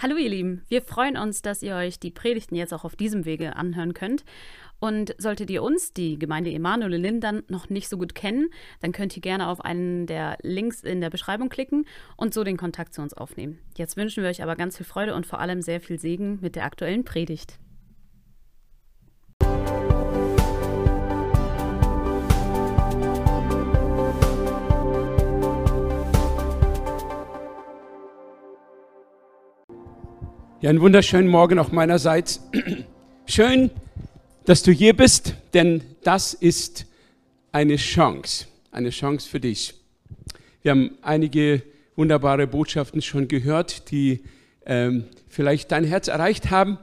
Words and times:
Hallo 0.00 0.14
ihr 0.16 0.28
Lieben, 0.28 0.62
wir 0.68 0.80
freuen 0.80 1.16
uns, 1.16 1.42
dass 1.42 1.60
ihr 1.60 1.74
euch 1.74 1.98
die 1.98 2.12
Predigten 2.12 2.54
jetzt 2.54 2.72
auch 2.72 2.84
auf 2.84 2.94
diesem 2.94 3.24
Wege 3.24 3.56
anhören 3.56 3.94
könnt. 3.94 4.24
Und 4.78 5.12
solltet 5.18 5.50
ihr 5.50 5.60
uns, 5.60 5.92
die 5.92 6.20
Gemeinde 6.20 6.52
Emanuel 6.52 6.94
in 6.94 7.02
Lindern, 7.02 7.42
noch 7.48 7.68
nicht 7.68 7.88
so 7.88 7.98
gut 7.98 8.14
kennen, 8.14 8.50
dann 8.80 8.92
könnt 8.92 9.16
ihr 9.16 9.22
gerne 9.22 9.48
auf 9.48 9.60
einen 9.60 10.06
der 10.06 10.38
Links 10.40 10.84
in 10.84 11.00
der 11.00 11.10
Beschreibung 11.10 11.48
klicken 11.48 11.84
und 12.16 12.32
so 12.32 12.44
den 12.44 12.56
Kontakt 12.56 12.94
zu 12.94 13.02
uns 13.02 13.12
aufnehmen. 13.12 13.58
Jetzt 13.76 13.96
wünschen 13.96 14.22
wir 14.22 14.30
euch 14.30 14.40
aber 14.40 14.54
ganz 14.54 14.76
viel 14.76 14.86
Freude 14.86 15.16
und 15.16 15.26
vor 15.26 15.40
allem 15.40 15.62
sehr 15.62 15.80
viel 15.80 15.98
Segen 15.98 16.38
mit 16.40 16.54
der 16.54 16.64
aktuellen 16.64 17.04
Predigt. 17.04 17.58
Ja, 30.60 30.70
einen 30.70 30.80
wunderschönen 30.80 31.28
Morgen 31.28 31.60
auch 31.60 31.70
meinerseits. 31.70 32.40
Schön, 33.26 33.70
dass 34.44 34.64
du 34.64 34.72
hier 34.72 34.96
bist, 34.96 35.34
denn 35.54 35.82
das 36.02 36.34
ist 36.34 36.86
eine 37.52 37.76
Chance, 37.76 38.48
eine 38.72 38.90
Chance 38.90 39.28
für 39.28 39.38
dich. 39.38 39.74
Wir 40.62 40.72
haben 40.72 40.98
einige 41.00 41.62
wunderbare 41.94 42.48
Botschaften 42.48 43.02
schon 43.02 43.28
gehört, 43.28 43.92
die 43.92 44.24
ähm, 44.66 45.04
vielleicht 45.28 45.70
dein 45.70 45.84
Herz 45.84 46.08
erreicht 46.08 46.50
haben. 46.50 46.78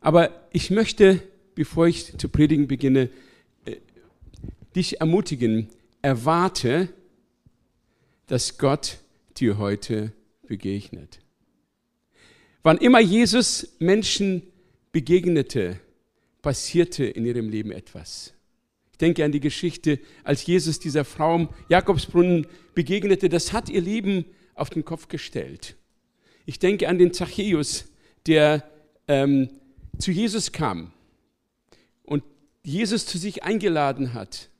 Aber 0.00 0.30
ich 0.50 0.70
möchte, 0.70 1.20
bevor 1.54 1.86
ich 1.86 2.16
zu 2.16 2.30
predigen 2.30 2.66
beginne, 2.66 3.10
äh, 3.66 3.76
dich 4.74 5.02
ermutigen, 5.02 5.68
erwarte, 6.00 6.88
dass 8.26 8.56
Gott 8.56 9.00
dir 9.36 9.58
heute 9.58 10.12
begegnet. 10.46 11.20
Wann 12.62 12.78
immer 12.78 13.00
Jesus 13.00 13.76
Menschen 13.78 14.42
begegnete, 14.92 15.80
passierte 16.42 17.04
in 17.04 17.24
ihrem 17.24 17.48
Leben 17.48 17.72
etwas. 17.72 18.34
Ich 18.92 18.98
denke 18.98 19.24
an 19.24 19.32
die 19.32 19.40
Geschichte, 19.40 19.98
als 20.24 20.44
Jesus 20.44 20.78
dieser 20.78 21.04
Frau 21.04 21.34
am 21.34 21.48
Jakobsbrunnen 21.68 22.46
begegnete, 22.74 23.28
das 23.28 23.52
hat 23.52 23.70
ihr 23.70 23.80
Leben 23.80 24.26
auf 24.54 24.68
den 24.68 24.84
Kopf 24.84 25.08
gestellt. 25.08 25.76
Ich 26.44 26.58
denke 26.58 26.88
an 26.88 26.98
den 26.98 27.14
Zachäus, 27.14 27.86
der 28.26 28.68
ähm, 29.08 29.48
zu 29.98 30.10
Jesus 30.10 30.52
kam 30.52 30.92
und 32.02 32.24
Jesus 32.62 33.06
zu 33.06 33.16
sich 33.16 33.42
eingeladen 33.42 34.12
hat. 34.12 34.50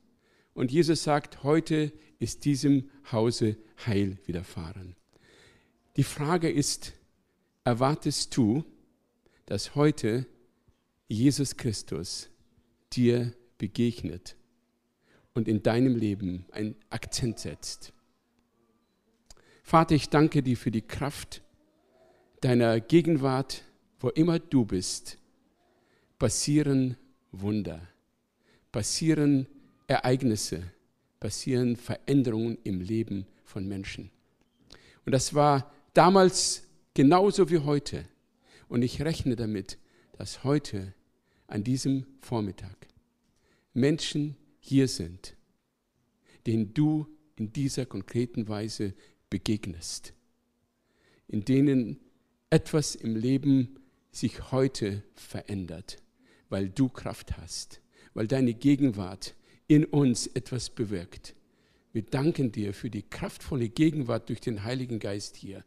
Und 0.53 0.71
Jesus 0.71 1.03
sagt, 1.03 1.43
heute 1.43 1.91
ist 2.17 2.45
diesem 2.45 2.89
Hause 3.11 3.57
Heil 3.85 4.17
widerfahren. 4.25 4.95
Die 5.97 6.03
Frage 6.03 6.49
ist, 6.49 6.93
erwartest 7.63 8.35
du, 8.35 8.63
dass 9.45 9.75
heute 9.75 10.25
Jesus 11.07 11.57
Christus 11.57 12.29
dir 12.93 13.33
begegnet 13.57 14.35
und 15.33 15.47
in 15.47 15.61
deinem 15.63 15.95
Leben 15.95 16.45
einen 16.51 16.75
Akzent 16.89 17.39
setzt. 17.39 17.93
Vater, 19.63 19.95
ich 19.95 20.09
danke 20.09 20.41
dir 20.41 20.57
für 20.57 20.71
die 20.71 20.81
Kraft 20.81 21.41
deiner 22.41 22.79
Gegenwart, 22.79 23.63
wo 23.99 24.09
immer 24.09 24.39
du 24.39 24.65
bist. 24.65 25.17
Passieren 26.17 26.97
Wunder, 27.31 27.87
passieren 28.71 29.47
Ereignisse, 29.87 30.63
passieren 31.19 31.75
Veränderungen 31.75 32.57
im 32.63 32.81
Leben 32.81 33.27
von 33.43 33.67
Menschen. 33.67 34.11
Und 35.05 35.11
das 35.13 35.33
war 35.33 35.71
damals 35.93 36.63
genauso 36.93 37.49
wie 37.49 37.59
heute. 37.59 38.05
Und 38.67 38.81
ich 38.81 39.01
rechne 39.01 39.35
damit, 39.35 39.77
dass 40.17 40.43
heute, 40.43 40.93
an 41.47 41.63
diesem 41.63 42.05
Vormittag, 42.21 42.87
Menschen 43.73 44.37
hier 44.59 44.87
sind, 44.87 45.35
denen 46.45 46.73
du 46.73 47.07
in 47.35 47.51
dieser 47.51 47.85
konkreten 47.85 48.47
Weise 48.47 48.93
begegnest, 49.29 50.13
in 51.27 51.43
denen 51.43 51.99
etwas 52.49 52.95
im 52.95 53.15
Leben 53.15 53.79
sich 54.11 54.51
heute 54.51 55.03
verändert, 55.15 55.97
weil 56.49 56.69
du 56.69 56.89
Kraft 56.89 57.37
hast, 57.37 57.81
weil 58.13 58.27
deine 58.27 58.53
Gegenwart 58.53 59.35
in 59.67 59.85
uns 59.85 60.27
etwas 60.27 60.69
bewirkt. 60.69 61.33
Wir 61.93 62.03
danken 62.03 62.51
dir 62.51 62.73
für 62.73 62.89
die 62.89 63.03
kraftvolle 63.03 63.69
Gegenwart 63.69 64.29
durch 64.29 64.41
den 64.41 64.63
Heiligen 64.63 64.99
Geist 64.99 65.37
hier. 65.37 65.63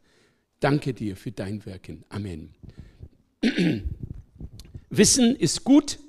Danke 0.65 0.95
dir 0.95 1.15
für 1.15 1.31
dein 1.31 1.63
Wirken. 1.67 2.03
Amen. 2.09 2.49
Wissen 4.89 5.35
ist 5.35 5.63
gut, 5.63 5.99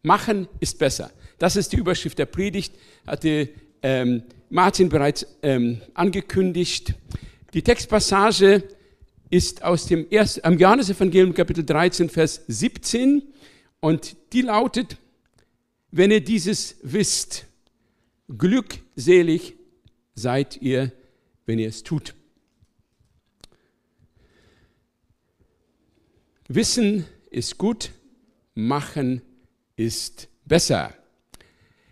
machen 0.00 0.48
ist 0.60 0.78
besser. 0.78 1.12
Das 1.36 1.56
ist 1.56 1.74
die 1.74 1.76
Überschrift 1.76 2.18
der 2.18 2.24
Predigt, 2.24 2.72
hatte 3.06 3.50
ähm, 3.82 4.22
Martin 4.48 4.88
bereits 4.88 5.26
ähm, 5.42 5.82
angekündigt. 5.92 6.94
Die 7.52 7.60
Textpassage 7.60 8.64
ist 9.28 9.62
aus 9.62 9.84
dem 9.84 10.08
ersten, 10.10 10.40
am 10.42 10.56
Johannesevangelium 10.56 11.34
Kapitel 11.34 11.62
13, 11.62 12.08
Vers 12.08 12.40
17 12.48 13.22
und 13.80 14.16
die 14.32 14.40
lautet, 14.40 14.96
wenn 15.90 16.10
ihr 16.10 16.24
dieses 16.24 16.76
wisst, 16.82 17.44
glückselig 18.38 19.52
seid 20.14 20.62
ihr, 20.62 20.92
wenn 21.44 21.58
ihr 21.58 21.68
es 21.68 21.82
tut. 21.82 22.14
Wissen 26.54 27.06
ist 27.30 27.56
gut, 27.58 27.90
machen 28.54 29.22
ist 29.76 30.28
besser. 30.44 30.94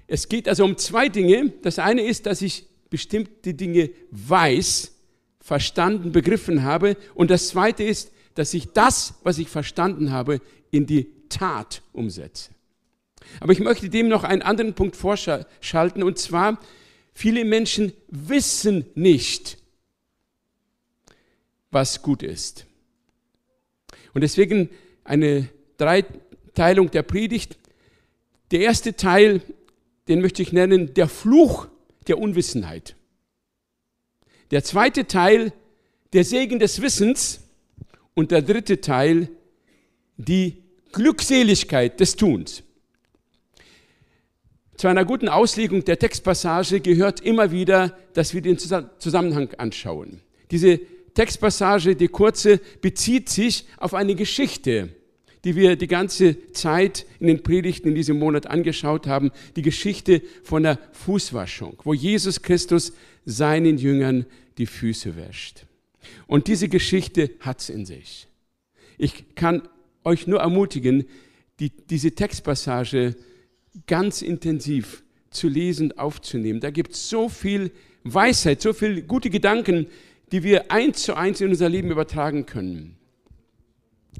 Es 0.06 0.28
geht 0.28 0.48
also 0.48 0.64
um 0.64 0.76
zwei 0.76 1.08
Dinge. 1.08 1.52
Das 1.62 1.78
eine 1.78 2.02
ist, 2.02 2.26
dass 2.26 2.42
ich 2.42 2.66
bestimmte 2.90 3.54
Dinge 3.54 3.90
weiß, 4.10 4.92
verstanden, 5.40 6.12
begriffen 6.12 6.62
habe. 6.62 6.96
Und 7.14 7.30
das 7.30 7.48
zweite 7.48 7.84
ist, 7.84 8.12
dass 8.34 8.52
ich 8.52 8.72
das, 8.72 9.14
was 9.22 9.38
ich 9.38 9.48
verstanden 9.48 10.12
habe, 10.12 10.40
in 10.70 10.86
die 10.86 11.06
Tat 11.28 11.82
umsetze. 11.92 12.50
Aber 13.38 13.52
ich 13.52 13.60
möchte 13.60 13.88
dem 13.88 14.08
noch 14.08 14.24
einen 14.24 14.42
anderen 14.42 14.74
Punkt 14.74 14.96
vorschalten, 14.96 16.02
und 16.02 16.18
zwar, 16.18 16.60
viele 17.14 17.44
Menschen 17.44 17.92
wissen 18.08 18.86
nicht, 18.94 19.58
was 21.70 22.02
gut 22.02 22.22
ist. 22.22 22.66
Und 24.14 24.22
deswegen 24.22 24.70
eine 25.04 25.48
Dreiteilung 25.76 26.90
der 26.90 27.02
Predigt. 27.02 27.58
Der 28.50 28.60
erste 28.60 28.96
Teil, 28.96 29.40
den 30.08 30.20
möchte 30.20 30.42
ich 30.42 30.52
nennen, 30.52 30.94
der 30.94 31.08
Fluch 31.08 31.68
der 32.08 32.18
Unwissenheit. 32.18 32.96
Der 34.50 34.64
zweite 34.64 35.06
Teil, 35.06 35.52
der 36.12 36.24
Segen 36.24 36.58
des 36.58 36.82
Wissens. 36.82 37.40
Und 38.14 38.32
der 38.32 38.42
dritte 38.42 38.80
Teil, 38.80 39.28
die 40.16 40.56
Glückseligkeit 40.92 42.00
des 42.00 42.16
Tuns. 42.16 42.64
Zu 44.76 44.88
einer 44.88 45.04
guten 45.04 45.28
Auslegung 45.28 45.84
der 45.84 45.98
Textpassage 45.98 46.80
gehört 46.80 47.20
immer 47.20 47.52
wieder, 47.52 47.96
dass 48.14 48.34
wir 48.34 48.42
den 48.42 48.58
Zusammenhang 48.58 49.50
anschauen. 49.58 50.20
Diese 50.50 50.80
Textpassage, 51.14 51.96
die 51.96 52.08
kurze, 52.08 52.60
bezieht 52.80 53.28
sich 53.28 53.66
auf 53.76 53.94
eine 53.94 54.14
Geschichte, 54.14 54.90
die 55.44 55.56
wir 55.56 55.76
die 55.76 55.86
ganze 55.86 56.52
Zeit 56.52 57.06
in 57.18 57.26
den 57.26 57.42
Predigten 57.42 57.88
in 57.88 57.94
diesem 57.94 58.18
Monat 58.18 58.46
angeschaut 58.46 59.06
haben, 59.06 59.30
die 59.56 59.62
Geschichte 59.62 60.22
von 60.42 60.62
der 60.62 60.78
Fußwaschung, 60.92 61.78
wo 61.84 61.94
Jesus 61.94 62.42
Christus 62.42 62.92
seinen 63.24 63.78
Jüngern 63.78 64.26
die 64.58 64.66
Füße 64.66 65.16
wäscht. 65.16 65.66
Und 66.26 66.46
diese 66.46 66.68
Geschichte 66.68 67.30
hat 67.40 67.60
es 67.60 67.70
in 67.70 67.86
sich. 67.86 68.26
Ich 68.98 69.34
kann 69.34 69.62
euch 70.04 70.26
nur 70.26 70.40
ermutigen, 70.40 71.04
die, 71.58 71.70
diese 71.70 72.12
Textpassage 72.12 73.16
ganz 73.86 74.22
intensiv 74.22 75.02
zu 75.30 75.48
lesen, 75.48 75.96
aufzunehmen. 75.96 76.60
Da 76.60 76.70
gibt 76.70 76.92
es 76.92 77.08
so 77.08 77.28
viel 77.28 77.70
Weisheit, 78.04 78.60
so 78.60 78.72
viele 78.72 79.02
gute 79.02 79.30
Gedanken, 79.30 79.86
die 80.32 80.42
wir 80.42 80.70
eins 80.70 81.02
zu 81.02 81.14
eins 81.14 81.40
in 81.40 81.48
unser 81.48 81.68
Leben 81.68 81.90
übertragen 81.90 82.46
können. 82.46 82.96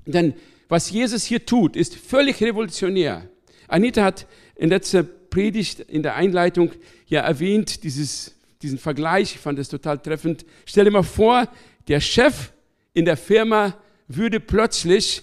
Denn 0.07 0.35
was 0.69 0.91
Jesus 0.91 1.25
hier 1.25 1.45
tut, 1.45 1.77
ist 1.77 1.97
völlig 1.97 2.41
revolutionär. 2.41 3.29
Anita 3.69 4.05
hat 4.05 4.27
in 4.55 4.69
letzter 4.69 5.03
Predigt 5.03 5.81
in 5.81 6.03
der 6.03 6.17
Einleitung 6.17 6.73
ja 7.07 7.21
erwähnt, 7.21 7.85
dieses, 7.85 8.37
diesen 8.63 8.79
Vergleich, 8.79 9.35
ich 9.35 9.41
fand 9.41 9.59
es 9.59 9.69
total 9.69 9.99
treffend. 9.99 10.45
Stell 10.67 10.85
dir 10.85 10.91
mal 10.91 11.03
vor, 11.03 11.49
der 11.89 12.01
Chef 12.01 12.53
in 12.93 13.05
der 13.05 13.17
Firma 13.17 13.77
würde 14.09 14.41
plötzlich 14.41 15.23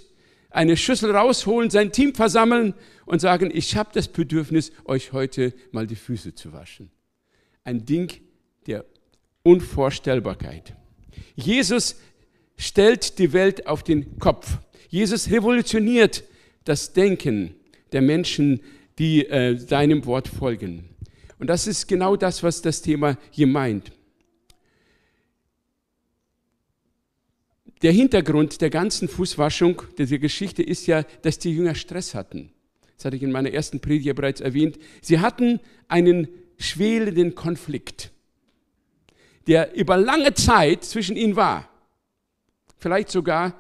eine 0.50 0.78
Schüssel 0.78 1.16
rausholen, 1.16 1.70
sein 1.70 1.92
Team 1.92 2.16
versammeln 2.16 2.74
und 3.06 3.20
sagen, 3.20 3.52
ich 3.54 3.76
habe 3.76 3.90
das 3.94 4.08
Bedürfnis, 4.08 4.72
euch 4.86 5.14
heute 5.14 5.54
mal 5.72 5.88
die 5.88 5.96
Füße 5.96 6.36
zu 6.36 6.54
waschen. 6.54 6.90
Ein 7.64 7.86
Ding 7.86 8.12
der 8.66 8.86
Unvorstellbarkeit. 9.48 10.76
Jesus 11.36 11.96
stellt 12.58 13.18
die 13.18 13.32
Welt 13.32 13.66
auf 13.66 13.82
den 13.82 14.20
Kopf. 14.20 14.58
Jesus 14.90 15.32
revolutioniert 15.32 16.26
das 16.66 16.92
Denken 16.92 17.56
der 17.94 18.02
Menschen, 18.02 18.60
die 19.00 19.26
äh, 19.26 19.56
seinem 19.56 20.06
Wort 20.06 20.28
folgen. 20.28 20.90
Und 21.40 21.48
das 21.48 21.66
ist 21.66 21.88
genau 21.88 22.18
das, 22.18 22.44
was 22.44 22.62
das 22.62 22.82
Thema 22.82 23.18
hier 23.32 23.48
meint. 23.48 23.94
Der 27.84 27.94
Hintergrund 27.94 28.60
der 28.60 28.70
ganzen 28.70 29.08
Fußwaschung, 29.08 29.82
dieser 29.98 30.18
Geschichte 30.18 30.62
ist 30.62 30.88
ja, 30.88 31.04
dass 31.22 31.40
die 31.40 31.52
Jünger 31.54 31.76
Stress 31.76 32.16
hatten. 32.16 32.52
Das 32.98 33.06
hatte 33.06 33.16
ich 33.16 33.24
in 33.24 33.32
meiner 33.32 33.52
ersten 33.54 33.80
Predigt 33.80 34.14
bereits 34.14 34.42
erwähnt. 34.42 34.78
Sie 35.02 35.20
hatten 35.20 35.62
einen 35.88 36.28
schwelenden 36.58 37.34
Konflikt, 37.36 38.12
der 39.48 39.76
über 39.76 39.98
lange 39.98 40.34
Zeit 40.34 40.84
zwischen 40.84 41.16
ihnen 41.16 41.36
war. 41.36 41.70
Vielleicht 42.78 43.10
sogar, 43.10 43.54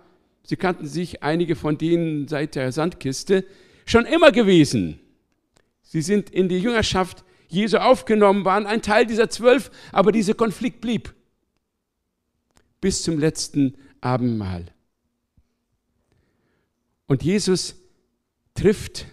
sie 0.43 0.57
kannten 0.57 0.85
sich 0.85 1.23
einige 1.23 1.55
von 1.55 1.77
denen 1.77 2.27
seit 2.27 2.55
der 2.55 2.71
Sandkiste, 2.71 3.45
schon 3.85 4.05
immer 4.05 4.31
gewesen. 4.31 4.99
Sie 5.81 6.01
sind 6.01 6.29
in 6.29 6.49
die 6.49 6.59
Jüngerschaft 6.59 7.23
Jesu 7.47 7.77
aufgenommen, 7.77 8.43
waren 8.43 8.67
ein 8.67 8.81
Teil 8.81 9.05
dieser 9.05 9.29
zwölf, 9.29 9.71
aber 9.91 10.11
dieser 10.11 10.33
Konflikt 10.33 10.81
blieb 10.81 11.13
bis 12.81 13.03
zum 13.03 13.17
letzten 13.17 13.75
Abendmahl. 14.01 14.65
Und 17.07 17.23
Jesus 17.23 17.75
trifft 18.53 19.05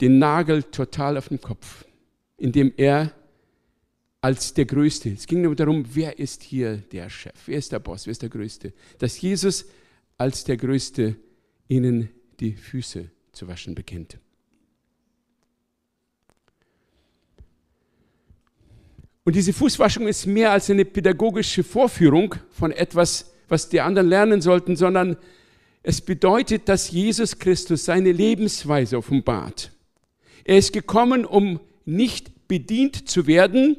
den 0.00 0.18
Nagel 0.18 0.62
total 0.62 1.16
auf 1.16 1.28
den 1.28 1.40
Kopf, 1.40 1.84
indem 2.36 2.72
er 2.76 3.12
als 4.22 4.54
der 4.54 4.66
Größte, 4.66 5.10
es 5.10 5.26
ging 5.26 5.42
nur 5.42 5.56
darum, 5.56 5.84
wer 5.94 6.18
ist 6.18 6.44
hier 6.44 6.76
der 6.76 7.10
Chef, 7.10 7.34
wer 7.46 7.58
ist 7.58 7.72
der 7.72 7.80
Boss, 7.80 8.06
wer 8.06 8.12
ist 8.12 8.22
der 8.22 8.28
Größte, 8.28 8.72
dass 8.98 9.20
Jesus 9.20 9.66
als 10.16 10.44
der 10.44 10.56
Größte 10.56 11.16
ihnen 11.66 12.08
die 12.38 12.52
Füße 12.52 13.10
zu 13.32 13.48
waschen 13.48 13.74
beginnt. 13.74 14.18
Und 19.24 19.34
diese 19.34 19.52
Fußwaschung 19.52 20.06
ist 20.06 20.26
mehr 20.26 20.52
als 20.52 20.70
eine 20.70 20.84
pädagogische 20.84 21.64
Vorführung 21.64 22.36
von 22.50 22.70
etwas, 22.70 23.32
was 23.48 23.68
die 23.68 23.80
anderen 23.80 24.08
lernen 24.08 24.40
sollten, 24.40 24.76
sondern 24.76 25.16
es 25.82 26.00
bedeutet, 26.00 26.68
dass 26.68 26.92
Jesus 26.92 27.38
Christus 27.40 27.84
seine 27.84 28.12
Lebensweise 28.12 28.98
offenbart. 28.98 29.72
Er 30.44 30.58
ist 30.58 30.72
gekommen, 30.72 31.24
um 31.24 31.58
nicht 31.84 32.46
bedient 32.46 33.08
zu 33.08 33.26
werden, 33.26 33.76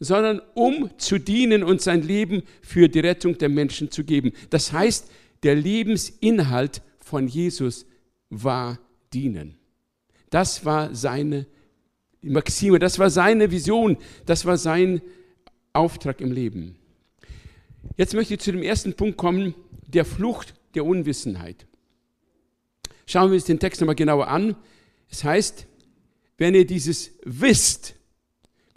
sondern 0.00 0.40
um 0.54 0.90
zu 0.98 1.18
dienen 1.18 1.62
und 1.64 1.80
sein 1.80 2.02
Leben 2.02 2.42
für 2.62 2.88
die 2.88 3.00
Rettung 3.00 3.38
der 3.38 3.48
Menschen 3.48 3.90
zu 3.90 4.04
geben. 4.04 4.32
Das 4.50 4.72
heißt, 4.72 5.10
der 5.42 5.54
Lebensinhalt 5.54 6.82
von 6.98 7.28
Jesus 7.28 7.86
war 8.30 8.78
dienen. 9.12 9.56
Das 10.30 10.64
war 10.64 10.94
seine 10.94 11.46
Maxime, 12.20 12.78
das 12.78 12.98
war 12.98 13.10
seine 13.10 13.50
Vision, 13.50 13.96
das 14.26 14.44
war 14.44 14.58
sein 14.58 15.00
Auftrag 15.72 16.20
im 16.20 16.32
Leben. 16.32 16.76
Jetzt 17.96 18.14
möchte 18.14 18.34
ich 18.34 18.40
zu 18.40 18.52
dem 18.52 18.62
ersten 18.62 18.94
Punkt 18.94 19.16
kommen, 19.16 19.54
der 19.86 20.04
Flucht 20.04 20.54
der 20.74 20.84
Unwissenheit. 20.84 21.66
Schauen 23.06 23.30
wir 23.30 23.36
uns 23.36 23.44
den 23.44 23.58
Text 23.58 23.80
nochmal 23.80 23.94
genauer 23.94 24.28
an. 24.28 24.54
Es 25.10 25.24
heißt, 25.24 25.66
wenn 26.36 26.54
ihr 26.54 26.66
dieses 26.66 27.12
wisst, 27.24 27.94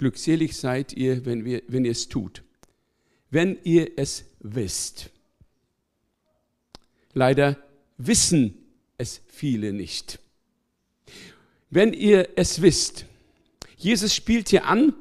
glückselig 0.01 0.57
seid 0.57 0.93
ihr, 0.93 1.27
wenn, 1.27 1.45
wir, 1.45 1.61
wenn 1.67 1.85
ihr 1.85 1.91
es 1.91 2.09
tut. 2.09 2.41
Wenn 3.29 3.59
ihr 3.63 3.91
es 3.97 4.25
wisst. 4.39 5.11
Leider 7.13 7.55
wissen 7.97 8.57
es 8.97 9.21
viele 9.27 9.71
nicht. 9.71 10.17
Wenn 11.69 11.93
ihr 11.93 12.29
es 12.35 12.63
wisst, 12.63 13.05
Jesus 13.77 14.15
spielt 14.15 14.49
hier 14.49 14.65
an 14.65 14.95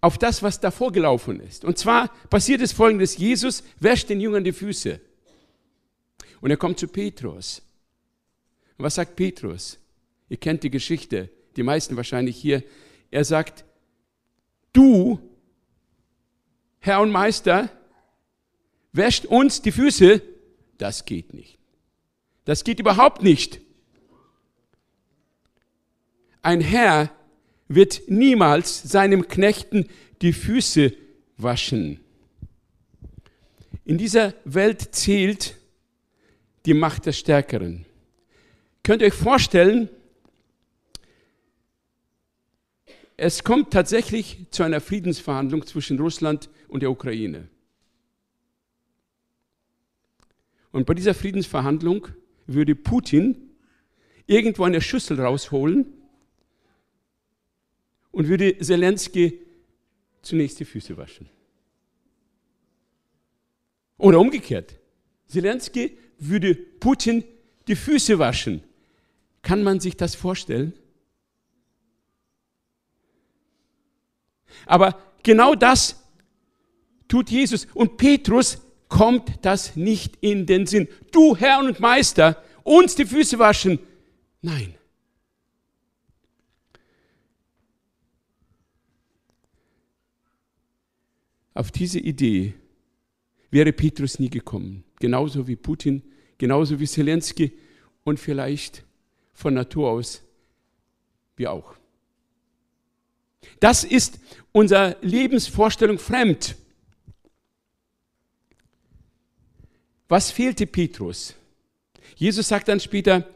auf 0.00 0.16
das, 0.16 0.42
was 0.42 0.58
davor 0.58 0.90
gelaufen 0.90 1.38
ist. 1.38 1.62
Und 1.62 1.76
zwar 1.76 2.08
passiert 2.30 2.62
es 2.62 2.72
folgendes, 2.72 3.18
Jesus 3.18 3.62
wäscht 3.78 4.08
den 4.08 4.22
Jüngern 4.22 4.42
die 4.42 4.52
Füße. 4.52 4.98
Und 6.40 6.50
er 6.50 6.56
kommt 6.56 6.78
zu 6.78 6.88
Petrus. 6.88 7.60
Und 8.78 8.84
was 8.84 8.94
sagt 8.94 9.16
Petrus? 9.16 9.78
Ihr 10.30 10.38
kennt 10.38 10.62
die 10.62 10.70
Geschichte, 10.70 11.28
die 11.56 11.62
meisten 11.62 11.94
wahrscheinlich 11.96 12.38
hier. 12.38 12.62
Er 13.10 13.24
sagt, 13.24 13.66
du, 14.76 15.18
Herr 16.78 17.00
und 17.00 17.10
Meister, 17.10 17.70
wäscht 18.92 19.26
uns 19.26 19.62
die 19.62 19.72
Füße. 19.72 20.22
Das 20.78 21.04
geht 21.04 21.34
nicht. 21.34 21.58
Das 22.44 22.64
geht 22.64 22.80
überhaupt 22.80 23.22
nicht. 23.22 23.60
Ein 26.42 26.60
Herr 26.60 27.10
wird 27.68 28.02
niemals 28.08 28.82
seinem 28.82 29.26
Knechten 29.26 29.88
die 30.22 30.32
Füße 30.32 30.92
waschen. 31.36 32.00
In 33.84 33.98
dieser 33.98 34.34
Welt 34.44 34.94
zählt 34.94 35.56
die 36.64 36.74
Macht 36.74 37.06
des 37.06 37.18
Stärkeren. 37.18 37.84
Könnt 38.82 39.02
ihr 39.02 39.08
euch 39.08 39.14
vorstellen, 39.14 39.88
es 43.16 43.44
kommt 43.44 43.72
tatsächlich 43.72 44.46
zu 44.50 44.62
einer 44.62 44.80
Friedensverhandlung 44.80 45.66
zwischen 45.66 45.98
Russland 45.98 46.50
und 46.68 46.82
der 46.82 46.90
Ukraine. 46.90 47.48
Und 50.70 50.84
bei 50.84 50.94
dieser 50.94 51.14
Friedensverhandlung 51.14 52.08
würde 52.46 52.74
Putin 52.74 53.50
irgendwo 54.26 54.64
eine 54.64 54.80
Schüssel 54.82 55.20
rausholen 55.20 55.86
und 58.10 58.28
würde 58.28 58.58
Zelensky 58.58 59.40
zunächst 60.20 60.60
die 60.60 60.64
Füße 60.64 60.96
waschen. 60.96 61.30
Oder 63.96 64.20
umgekehrt. 64.20 64.78
Zelensky 65.26 65.96
würde 66.18 66.54
Putin 66.54 67.24
die 67.66 67.76
Füße 67.76 68.18
waschen. 68.18 68.62
Kann 69.40 69.62
man 69.62 69.80
sich 69.80 69.96
das 69.96 70.14
vorstellen? 70.14 70.74
Aber 74.64 74.98
genau 75.22 75.54
das 75.54 76.02
tut 77.08 77.30
Jesus. 77.30 77.66
Und 77.74 77.96
Petrus 77.96 78.58
kommt 78.88 79.44
das 79.44 79.76
nicht 79.76 80.16
in 80.20 80.46
den 80.46 80.66
Sinn. 80.66 80.88
Du, 81.12 81.36
Herr 81.36 81.60
und 81.60 81.80
Meister, 81.80 82.42
uns 82.62 82.94
die 82.94 83.06
Füße 83.06 83.38
waschen. 83.38 83.78
Nein. 84.42 84.74
Auf 91.54 91.70
diese 91.70 91.98
Idee 91.98 92.54
wäre 93.50 93.72
Petrus 93.72 94.18
nie 94.18 94.28
gekommen. 94.28 94.84
Genauso 95.00 95.48
wie 95.48 95.56
Putin, 95.56 96.02
genauso 96.36 96.78
wie 96.78 96.86
Zelensky 96.86 97.52
und 98.04 98.20
vielleicht 98.20 98.84
von 99.32 99.54
Natur 99.54 99.90
aus 99.90 100.22
wir 101.36 101.52
auch. 101.52 101.74
Das 103.60 103.84
ist 103.84 104.18
unserer 104.52 104.96
Lebensvorstellung 105.00 105.98
fremd. 105.98 106.56
Was 110.08 110.30
fehlte 110.30 110.66
Petrus? 110.66 111.34
Jesus 112.16 112.48
sagt 112.48 112.68
dann 112.68 112.80
später, 112.80 113.28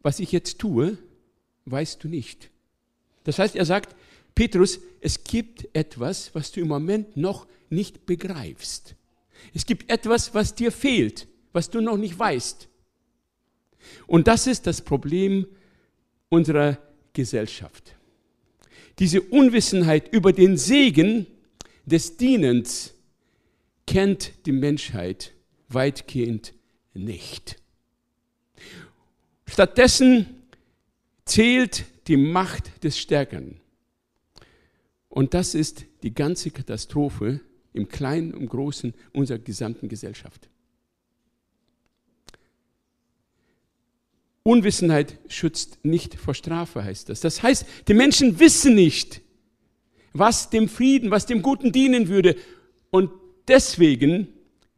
was 0.00 0.20
ich 0.20 0.32
jetzt 0.32 0.58
tue, 0.58 0.98
weißt 1.66 2.02
du 2.02 2.08
nicht. 2.08 2.50
Das 3.24 3.38
heißt, 3.38 3.56
er 3.56 3.64
sagt, 3.64 3.94
Petrus, 4.34 4.80
es 5.00 5.22
gibt 5.24 5.68
etwas, 5.74 6.34
was 6.34 6.50
du 6.50 6.60
im 6.60 6.68
Moment 6.68 7.16
noch 7.16 7.46
nicht 7.70 8.06
begreifst. 8.06 8.94
Es 9.52 9.66
gibt 9.66 9.90
etwas, 9.90 10.34
was 10.34 10.54
dir 10.54 10.72
fehlt, 10.72 11.28
was 11.52 11.70
du 11.70 11.80
noch 11.80 11.96
nicht 11.96 12.18
weißt. 12.18 12.68
Und 14.06 14.26
das 14.26 14.46
ist 14.46 14.66
das 14.66 14.80
Problem 14.80 15.46
unserer 16.28 16.78
Gesellschaft. 17.12 17.93
Diese 18.98 19.20
Unwissenheit 19.20 20.12
über 20.12 20.32
den 20.32 20.56
Segen 20.56 21.26
des 21.84 22.16
Dienens 22.16 22.94
kennt 23.86 24.32
die 24.46 24.52
Menschheit 24.52 25.32
weitgehend 25.68 26.54
nicht. 26.94 27.56
Stattdessen 29.46 30.26
zählt 31.24 31.84
die 32.06 32.16
Macht 32.16 32.84
des 32.84 32.98
Stärkeren. 32.98 33.60
Und 35.08 35.34
das 35.34 35.54
ist 35.54 35.84
die 36.02 36.14
ganze 36.14 36.50
Katastrophe 36.50 37.40
im 37.72 37.88
Kleinen 37.88 38.34
und 38.34 38.48
Großen 38.48 38.94
unserer 39.12 39.38
gesamten 39.38 39.88
Gesellschaft. 39.88 40.48
Unwissenheit 44.44 45.18
schützt 45.26 45.78
nicht 45.84 46.16
vor 46.16 46.34
Strafe, 46.34 46.84
heißt 46.84 47.08
das. 47.08 47.20
Das 47.20 47.42
heißt, 47.42 47.64
die 47.88 47.94
Menschen 47.94 48.38
wissen 48.38 48.74
nicht, 48.74 49.22
was 50.12 50.50
dem 50.50 50.68
Frieden, 50.68 51.10
was 51.10 51.24
dem 51.24 51.40
Guten 51.40 51.72
dienen 51.72 52.08
würde. 52.08 52.36
Und 52.90 53.10
deswegen 53.48 54.28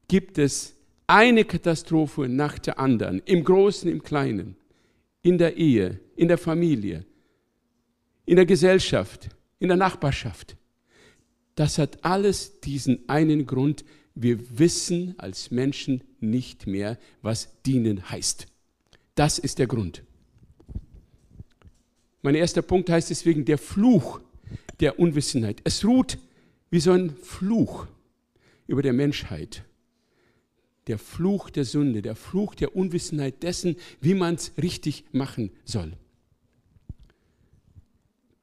gibt 0.06 0.38
es 0.38 0.76
eine 1.08 1.44
Katastrophe 1.44 2.28
nach 2.28 2.60
der 2.60 2.78
anderen, 2.78 3.20
im 3.24 3.42
Großen, 3.42 3.90
im 3.90 4.02
Kleinen, 4.02 4.56
in 5.22 5.36
der 5.36 5.56
Ehe, 5.56 6.00
in 6.14 6.28
der 6.28 6.38
Familie, 6.38 7.04
in 8.24 8.36
der 8.36 8.46
Gesellschaft, 8.46 9.30
in 9.58 9.68
der 9.68 9.76
Nachbarschaft. 9.76 10.56
Das 11.56 11.78
hat 11.78 12.04
alles 12.04 12.60
diesen 12.60 13.08
einen 13.08 13.46
Grund, 13.46 13.84
wir 14.14 14.58
wissen 14.58 15.14
als 15.18 15.50
Menschen 15.50 16.04
nicht 16.20 16.68
mehr, 16.68 16.98
was 17.20 17.60
dienen 17.62 18.08
heißt. 18.10 18.46
Das 19.16 19.38
ist 19.38 19.58
der 19.58 19.66
Grund. 19.66 20.04
Mein 22.22 22.34
erster 22.34 22.62
Punkt 22.62 22.90
heißt 22.90 23.10
deswegen 23.10 23.44
der 23.44 23.58
Fluch 23.58 24.20
der 24.78 25.00
Unwissenheit. 25.00 25.62
Es 25.64 25.84
ruht 25.84 26.18
wie 26.70 26.80
so 26.80 26.92
ein 26.92 27.16
Fluch 27.16 27.86
über 28.66 28.82
der 28.82 28.92
Menschheit. 28.92 29.64
Der 30.86 30.98
Fluch 30.98 31.50
der 31.50 31.64
Sünde, 31.64 32.02
der 32.02 32.14
Fluch 32.14 32.54
der 32.54 32.76
Unwissenheit 32.76 33.42
dessen, 33.42 33.76
wie 34.00 34.14
man 34.14 34.34
es 34.34 34.52
richtig 34.60 35.04
machen 35.12 35.50
soll. 35.64 35.94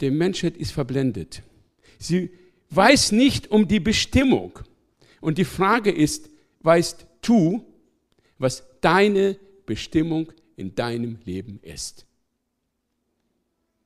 Die 0.01 0.09
Menschheit 0.09 0.57
ist 0.57 0.71
verblendet. 0.71 1.43
Sie 1.99 2.31
weiß 2.71 3.11
nicht 3.11 3.51
um 3.51 3.67
die 3.67 3.79
Bestimmung. 3.79 4.59
Und 5.21 5.37
die 5.37 5.45
Frage 5.45 5.91
ist, 5.91 6.29
weißt 6.61 7.05
du, 7.21 7.63
was 8.39 8.63
deine 8.81 9.37
Bestimmung 9.65 10.31
in 10.55 10.75
deinem 10.75 11.19
Leben 11.25 11.59
ist? 11.61 12.05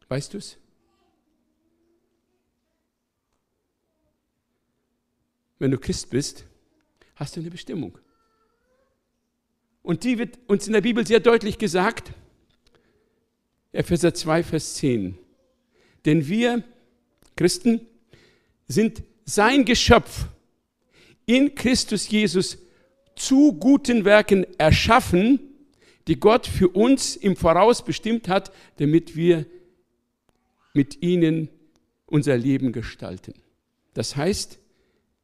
Weißt 0.08 0.34
du 0.34 0.38
es? 0.38 0.58
Wenn 5.60 5.72
du 5.72 5.78
Christ 5.78 6.10
bist, 6.10 6.46
hast 7.16 7.36
du 7.36 7.40
eine 7.40 7.50
Bestimmung. 7.50 7.98
Und 9.82 10.04
die 10.04 10.18
wird 10.18 10.38
uns 10.48 10.68
in 10.68 10.74
der 10.74 10.82
Bibel 10.82 11.06
sehr 11.08 11.20
deutlich 11.20 11.58
gesagt. 11.58 12.12
Epheser 13.72 14.14
2, 14.14 14.44
Vers 14.44 14.76
10. 14.76 15.18
Denn 16.06 16.28
wir 16.28 16.64
Christen 17.36 17.82
sind 18.68 19.04
sein 19.26 19.64
Geschöpf 19.64 20.26
in 21.26 21.56
Christus 21.56 22.10
Jesus 22.10 22.58
zu 23.16 23.54
guten 23.54 24.06
Werken 24.06 24.46
erschaffen, 24.58 25.40
die 26.08 26.20
Gott 26.20 26.48
für 26.48 26.70
uns 26.70 27.16
im 27.16 27.36
Voraus 27.36 27.84
bestimmt 27.84 28.28
hat, 28.30 28.54
damit 28.78 29.16
wir 29.16 29.46
mit 30.74 31.02
ihnen 31.02 31.50
unser 32.06 32.38
Leben 32.38 32.72
gestalten. 32.72 33.34
Das 33.94 34.16
heißt, 34.16 34.60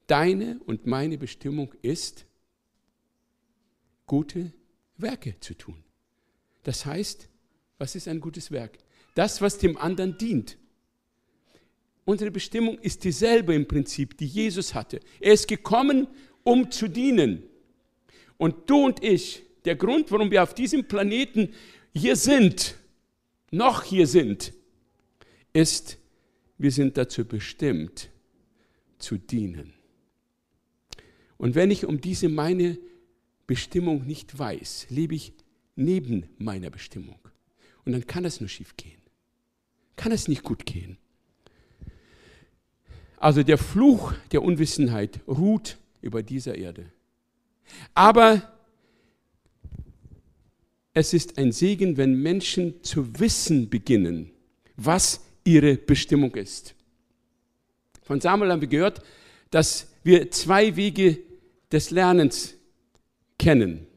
deine 0.07 0.59
und 0.65 0.85
meine 0.85 1.17
Bestimmung 1.17 1.73
ist, 1.81 2.25
gute 4.05 4.51
Werke 4.97 5.39
zu 5.39 5.53
tun. 5.53 5.83
Das 6.63 6.85
heißt, 6.85 7.29
was 7.77 7.95
ist 7.95 8.07
ein 8.07 8.19
gutes 8.19 8.51
Werk? 8.51 8.77
Das, 9.15 9.41
was 9.41 9.57
dem 9.57 9.77
anderen 9.77 10.17
dient. 10.17 10.57
Unsere 12.05 12.31
Bestimmung 12.31 12.77
ist 12.79 13.03
dieselbe 13.03 13.53
im 13.53 13.67
Prinzip, 13.67 14.17
die 14.17 14.25
Jesus 14.25 14.73
hatte. 14.73 14.99
Er 15.21 15.33
ist 15.33 15.47
gekommen, 15.47 16.07
um 16.43 16.69
zu 16.69 16.89
dienen. 16.89 17.43
Und 18.37 18.69
du 18.69 18.83
und 18.83 19.03
ich, 19.03 19.42
der 19.65 19.75
Grund, 19.75 20.11
warum 20.11 20.31
wir 20.31 20.43
auf 20.43 20.53
diesem 20.53 20.87
Planeten 20.87 21.53
hier 21.93 22.15
sind, 22.15 22.75
noch 23.51 23.83
hier 23.83 24.07
sind, 24.07 24.53
ist, 25.53 25.97
wir 26.57 26.71
sind 26.71 26.97
dazu 26.97 27.25
bestimmt, 27.25 28.09
zu 28.97 29.17
dienen. 29.17 29.73
Und 31.37 31.55
wenn 31.55 31.71
ich 31.71 31.85
um 31.85 31.99
diese 31.99 32.29
meine 32.29 32.77
Bestimmung 33.47 34.05
nicht 34.05 34.37
weiß, 34.37 34.87
lebe 34.89 35.15
ich 35.15 35.33
neben 35.75 36.29
meiner 36.37 36.69
Bestimmung. 36.69 37.19
Und 37.85 37.91
dann 37.91 38.07
kann 38.07 38.25
es 38.25 38.39
nur 38.39 38.49
schief 38.49 38.77
gehen. 38.77 39.01
Kann 39.95 40.11
es 40.11 40.27
nicht 40.27 40.43
gut 40.43 40.65
gehen. 40.65 40.97
Also 43.17 43.43
der 43.43 43.57
Fluch 43.57 44.13
der 44.31 44.41
Unwissenheit 44.41 45.19
ruht 45.27 45.77
über 46.01 46.23
dieser 46.23 46.55
Erde. 46.55 46.91
Aber 47.93 48.52
es 50.93 51.13
ist 51.13 51.37
ein 51.37 51.51
Segen, 51.51 51.97
wenn 51.97 52.15
Menschen 52.15 52.83
zu 52.83 53.19
wissen 53.19 53.69
beginnen, 53.69 54.31
was 54.75 55.21
ihre 55.43 55.75
Bestimmung 55.75 56.35
ist. 56.35 56.75
Von 58.03 58.21
Samuel 58.21 58.51
haben 58.51 58.61
wir 58.61 58.67
gehört, 58.67 59.01
dass 59.49 59.91
wir 60.03 60.29
zwei 60.31 60.75
Wege 60.75 61.19
des 61.71 61.91
Lernens 61.91 62.55
kennen. 63.39 63.87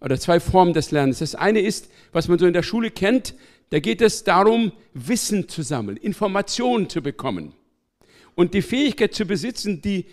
Oder 0.00 0.18
zwei 0.20 0.38
Formen 0.38 0.72
des 0.72 0.90
Lernens. 0.90 1.18
Das 1.18 1.34
eine 1.34 1.60
ist, 1.60 1.90
was 2.12 2.28
man 2.28 2.38
so 2.38 2.46
in 2.46 2.52
der 2.52 2.62
Schule 2.62 2.90
kennt, 2.90 3.34
da 3.70 3.80
geht 3.80 4.00
es 4.00 4.24
darum, 4.24 4.72
Wissen 4.94 5.48
zu 5.48 5.62
sammeln, 5.62 5.96
Informationen 5.96 6.88
zu 6.88 7.02
bekommen 7.02 7.54
und 8.34 8.54
die 8.54 8.62
Fähigkeit 8.62 9.12
zu 9.14 9.26
besitzen, 9.26 9.82
die 9.82 10.06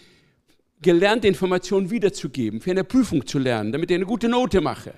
gelernte 0.82 1.28
Informationen 1.28 1.90
wiederzugeben, 1.90 2.60
für 2.60 2.72
eine 2.72 2.84
Prüfung 2.84 3.26
zu 3.26 3.40
lernen, 3.40 3.72
damit 3.72 3.92
ich 3.92 3.96
eine 3.96 4.06
gute 4.06 4.28
Note 4.28 4.62
mache. 4.62 4.96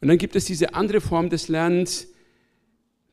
Und 0.00 0.08
dann 0.08 0.18
gibt 0.18 0.36
es 0.36 0.44
diese 0.44 0.74
andere 0.74 1.00
Form 1.00 1.28
des 1.28 1.48
Lernens 1.48 2.08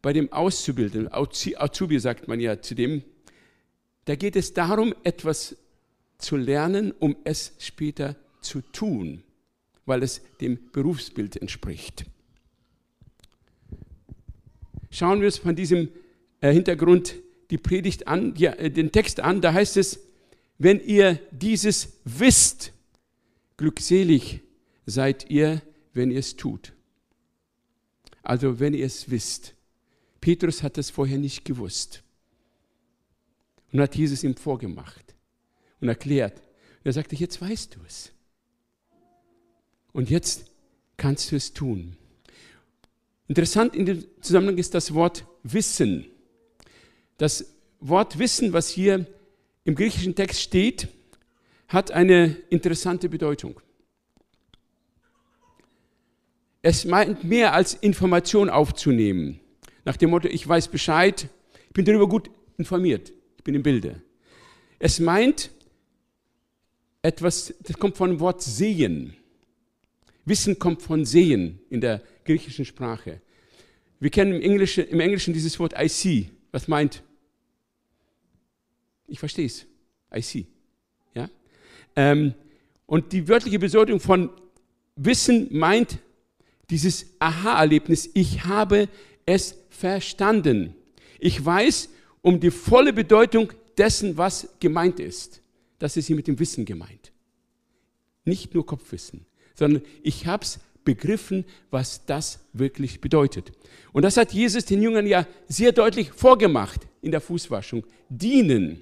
bei 0.02 0.14
dem 0.14 0.32
Auszubildenden, 0.32 1.12
Azubi 1.12 2.00
sagt 2.00 2.28
man 2.28 2.40
ja 2.40 2.62
zu 2.62 2.76
dem, 2.76 3.02
da 4.06 4.16
geht 4.16 4.36
es 4.36 4.54
darum, 4.54 4.94
etwas 5.04 5.56
zu 6.20 6.38
lernen, 6.38 6.92
um 6.92 7.16
es 7.24 7.54
später 7.58 8.16
zu 8.40 8.62
tun, 8.62 9.24
weil 9.88 10.04
es 10.04 10.22
dem 10.42 10.60
Berufsbild 10.72 11.38
entspricht. 11.38 12.06
Schauen 14.92 15.22
wir 15.22 15.26
uns 15.26 15.40
von 15.40 15.56
diesem 15.56 15.90
äh, 16.40 16.54
Hintergrund 16.54 17.16
die 17.50 17.58
Predigt 17.58 18.08
an, 18.08 18.36
ja, 18.38 18.52
äh, 18.54 18.70
den 18.70 18.92
Text 18.92 19.20
an, 19.20 19.42
da 19.42 19.54
heißt 19.54 19.76
es, 19.78 20.00
wenn 20.60 20.80
ihr 20.80 21.20
dieses 21.32 21.94
wisst, 22.06 22.74
glückselig 23.58 24.42
seid 24.86 25.32
ihr, 25.32 25.64
wenn 25.94 26.12
ihr 26.12 26.20
es 26.20 26.36
tut. 26.36 26.75
Also 28.26 28.60
wenn 28.60 28.74
ihr 28.74 28.86
es 28.86 29.10
wisst. 29.10 29.54
Petrus 30.20 30.64
hat 30.64 30.78
es 30.80 30.90
vorher 30.90 31.20
nicht 31.20 31.46
gewusst 31.46 32.02
und 33.72 33.80
hat 33.80 33.96
Jesus 33.96 34.24
ihm 34.24 34.36
vorgemacht 34.36 35.14
und 35.80 35.88
erklärt. 35.88 36.38
Und 36.80 36.86
er 36.86 36.94
sagte, 36.94 37.16
jetzt 37.16 37.40
weißt 37.40 37.76
du 37.76 37.80
es. 37.86 38.12
Und 39.94 40.10
jetzt 40.10 40.50
kannst 40.98 41.32
du 41.32 41.36
es 41.36 41.54
tun. 41.54 41.96
Interessant 43.28 43.76
in 43.76 43.86
dem 43.86 44.06
Zusammenhang 44.22 44.58
ist 44.58 44.74
das 44.74 44.94
Wort 44.94 45.26
Wissen. 45.44 46.06
Das 47.18 47.54
Wort 47.80 48.18
Wissen, 48.18 48.52
was 48.52 48.70
hier 48.70 49.06
im 49.64 49.76
griechischen 49.76 50.16
Text 50.16 50.42
steht, 50.42 50.88
hat 51.68 51.92
eine 51.92 52.36
interessante 52.50 53.08
Bedeutung. 53.10 53.62
Es 56.68 56.84
meint 56.84 57.24
mehr 57.24 57.54
als 57.54 57.76
Information 57.76 58.50
aufzunehmen. 58.50 59.40
Nach 59.84 59.98
dem 59.98 60.10
Motto, 60.10 60.28
ich 60.28 60.48
weiß 60.48 60.70
Bescheid, 60.70 61.30
ich 61.68 61.74
bin 61.74 61.86
darüber 61.86 62.10
gut 62.10 62.32
informiert, 62.58 63.14
ich 63.38 63.44
bin 63.44 63.54
im 63.54 63.62
Bilde. 63.62 64.02
Es 64.80 65.00
meint 65.00 65.52
etwas, 67.04 67.54
das 67.62 67.78
kommt 67.78 67.98
von 67.98 68.10
dem 68.10 68.20
Wort 68.20 68.42
sehen. 68.42 69.16
Wissen 70.26 70.58
kommt 70.58 70.82
von 70.82 71.06
sehen 71.06 71.60
in 71.70 71.82
der 71.82 72.02
griechischen 72.24 72.66
Sprache. 72.66 73.22
Wir 74.00 74.10
kennen 74.10 74.34
im 74.34 74.42
Englischen, 74.42 74.88
im 74.88 75.00
Englischen 75.00 75.36
dieses 75.36 75.60
Wort 75.60 75.76
I 75.80 75.88
see. 75.88 76.32
Was 76.52 76.68
meint? 76.68 77.04
Ich 79.06 79.20
verstehe 79.20 79.46
es. 79.46 79.68
I 80.12 80.22
see. 80.24 80.48
Ja? 81.14 81.30
Ähm, 81.96 82.34
und 82.88 83.14
die 83.14 83.28
wörtliche 83.28 83.60
Bedeutung 83.60 84.00
von 84.00 84.32
Wissen 84.96 85.48
meint 85.52 86.00
dieses 86.70 87.08
Aha-Erlebnis. 87.20 88.10
Ich 88.14 88.46
habe 88.46 88.90
es 89.26 89.56
verstanden. 89.70 90.76
Ich 91.20 91.44
weiß 91.44 91.90
um 92.22 92.40
die 92.40 92.52
volle 92.52 92.94
Bedeutung 92.94 93.52
dessen, 93.78 94.18
was 94.18 94.50
gemeint 94.60 95.00
ist. 95.00 95.42
Das 95.80 95.98
ist 95.98 96.08
hier 96.08 96.16
mit 96.16 96.28
dem 96.28 96.40
Wissen 96.40 96.66
gemeint. 96.66 97.12
Nicht 98.24 98.54
nur 98.54 98.66
Kopfwissen, 98.66 99.26
sondern 99.54 99.84
ich 100.02 100.26
habe 100.26 100.44
es 100.44 100.60
begriffen, 100.84 101.46
was 101.72 102.06
das 102.06 102.40
wirklich 102.54 103.02
bedeutet. 103.02 103.52
Und 103.92 104.04
das 104.04 104.18
hat 104.18 104.34
Jesus 104.34 104.66
den 104.66 104.82
Jüngern 104.82 105.06
ja 105.06 105.28
sehr 105.48 105.72
deutlich 105.72 106.12
vorgemacht 106.12 106.88
in 107.02 107.12
der 107.12 107.22
Fußwaschung. 107.22 107.86
Dienen. 108.10 108.82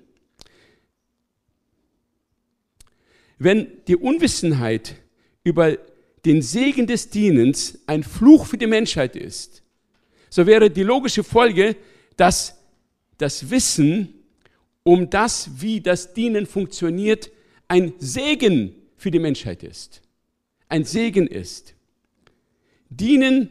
Wenn 3.38 3.68
die 3.88 3.96
Unwissenheit 3.96 4.96
über 5.44 5.78
den 6.26 6.42
Segen 6.42 6.88
des 6.88 7.10
Dienens 7.10 7.80
ein 7.86 8.04
Fluch 8.04 8.46
für 8.46 8.58
die 8.58 8.68
Menschheit 8.68 9.16
ist, 9.16 9.64
so 10.30 10.46
wäre 10.46 10.70
die 10.70 10.84
logische 10.84 11.24
Folge, 11.24 11.76
dass 12.18 12.58
das 13.18 13.50
Wissen 13.50 14.14
um 14.84 15.10
das, 15.10 15.50
wie 15.62 15.80
das 15.80 16.14
Dienen 16.14 16.46
funktioniert, 16.46 17.32
ein 17.68 17.94
Segen 18.00 18.76
für 18.98 19.12
die 19.12 19.20
Menschheit 19.20 19.64
ist, 19.64 20.02
ein 20.70 20.84
Segen 20.86 21.28
ist. 21.28 21.76
Dienen 22.90 23.50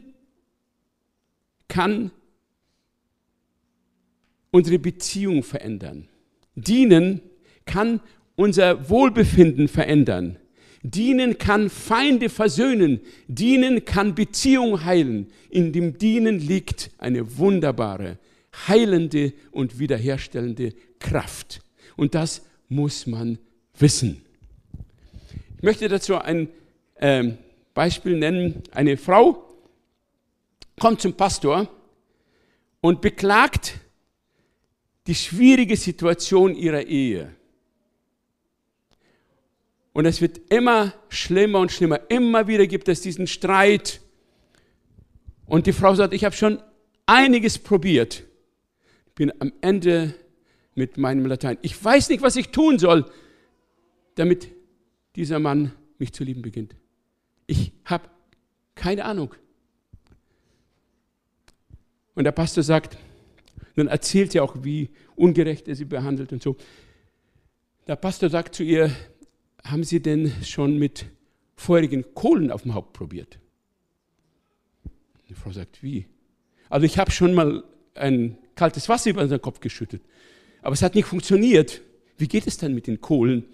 kann 1.68 2.10
unsere 4.50 4.78
Beziehung 4.78 5.42
verändern. 5.42 6.08
Dienen 6.54 7.22
kann 7.64 8.00
unser 8.36 8.88
Wohlbefinden 8.88 9.68
verändern. 9.68 10.38
Dienen 10.82 11.38
kann 11.38 11.70
Feinde 11.70 12.28
versöhnen. 12.28 13.00
Dienen 13.28 13.84
kann 13.84 14.14
Beziehung 14.14 14.84
heilen. 14.84 15.28
In 15.48 15.72
dem 15.72 15.96
Dienen 15.96 16.40
liegt 16.40 16.90
eine 16.98 17.38
wunderbare, 17.38 18.18
heilende 18.66 19.32
und 19.52 19.78
wiederherstellende 19.78 20.74
Kraft. 20.98 21.60
Und 21.96 22.14
das 22.14 22.42
muss 22.68 23.06
man 23.06 23.38
wissen. 23.78 24.22
Ich 25.56 25.62
möchte 25.62 25.88
dazu 25.88 26.16
ein 26.16 26.48
äh, 26.96 27.32
Beispiel 27.74 28.16
nennen. 28.16 28.62
Eine 28.72 28.96
Frau 28.96 29.48
kommt 30.80 31.00
zum 31.00 31.14
Pastor 31.14 31.68
und 32.80 33.00
beklagt 33.00 33.74
die 35.06 35.14
schwierige 35.14 35.76
Situation 35.76 36.54
ihrer 36.54 36.82
Ehe. 36.82 37.34
Und 39.92 40.06
es 40.06 40.20
wird 40.20 40.40
immer 40.50 40.94
schlimmer 41.08 41.60
und 41.60 41.70
schlimmer. 41.70 42.00
Immer 42.08 42.46
wieder 42.46 42.66
gibt 42.66 42.88
es 42.88 43.02
diesen 43.02 43.26
Streit. 43.26 44.00
Und 45.46 45.66
die 45.66 45.72
Frau 45.72 45.94
sagt, 45.94 46.14
ich 46.14 46.24
habe 46.24 46.34
schon 46.34 46.62
einiges 47.06 47.58
probiert. 47.58 48.24
Bin 49.14 49.32
am 49.40 49.52
Ende 49.60 50.14
mit 50.74 50.96
meinem 50.96 51.26
Latein. 51.26 51.58
Ich 51.60 51.82
weiß 51.82 52.08
nicht, 52.08 52.22
was 52.22 52.36
ich 52.36 52.48
tun 52.48 52.78
soll, 52.78 53.04
damit 54.14 54.48
dieser 55.16 55.38
Mann 55.38 55.72
mich 55.98 56.12
zu 56.12 56.24
lieben 56.24 56.40
beginnt. 56.40 56.74
Ich 57.46 57.72
habe 57.84 58.08
keine 58.74 59.04
Ahnung. 59.04 59.34
Und 62.14 62.24
der 62.24 62.32
Pastor 62.32 62.62
sagt, 62.62 62.96
dann 63.76 63.88
erzählt 63.88 64.32
sie 64.32 64.40
auch, 64.40 64.56
wie 64.62 64.90
ungerecht 65.16 65.68
er 65.68 65.74
sie 65.74 65.84
behandelt 65.84 66.32
und 66.32 66.42
so. 66.42 66.56
Der 67.86 67.96
Pastor 67.96 68.30
sagt 68.30 68.54
zu 68.54 68.62
ihr, 68.62 68.90
haben 69.64 69.84
Sie 69.84 70.00
denn 70.00 70.32
schon 70.44 70.78
mit 70.78 71.06
feurigen 71.56 72.14
Kohlen 72.14 72.50
auf 72.50 72.62
dem 72.62 72.74
Haupt 72.74 72.92
probiert? 72.92 73.38
Die 75.28 75.34
Frau 75.34 75.52
sagt, 75.52 75.82
wie? 75.82 76.06
Also 76.68 76.86
ich 76.86 76.98
habe 76.98 77.10
schon 77.10 77.34
mal 77.34 77.64
ein 77.94 78.38
kaltes 78.54 78.88
Wasser 78.88 79.10
über 79.10 79.26
seinen 79.28 79.42
Kopf 79.42 79.60
geschüttet, 79.60 80.02
aber 80.62 80.74
es 80.74 80.82
hat 80.82 80.94
nicht 80.94 81.06
funktioniert. 81.06 81.80
Wie 82.18 82.28
geht 82.28 82.46
es 82.46 82.58
dann 82.58 82.74
mit 82.74 82.86
den 82.86 83.00
Kohlen? 83.00 83.44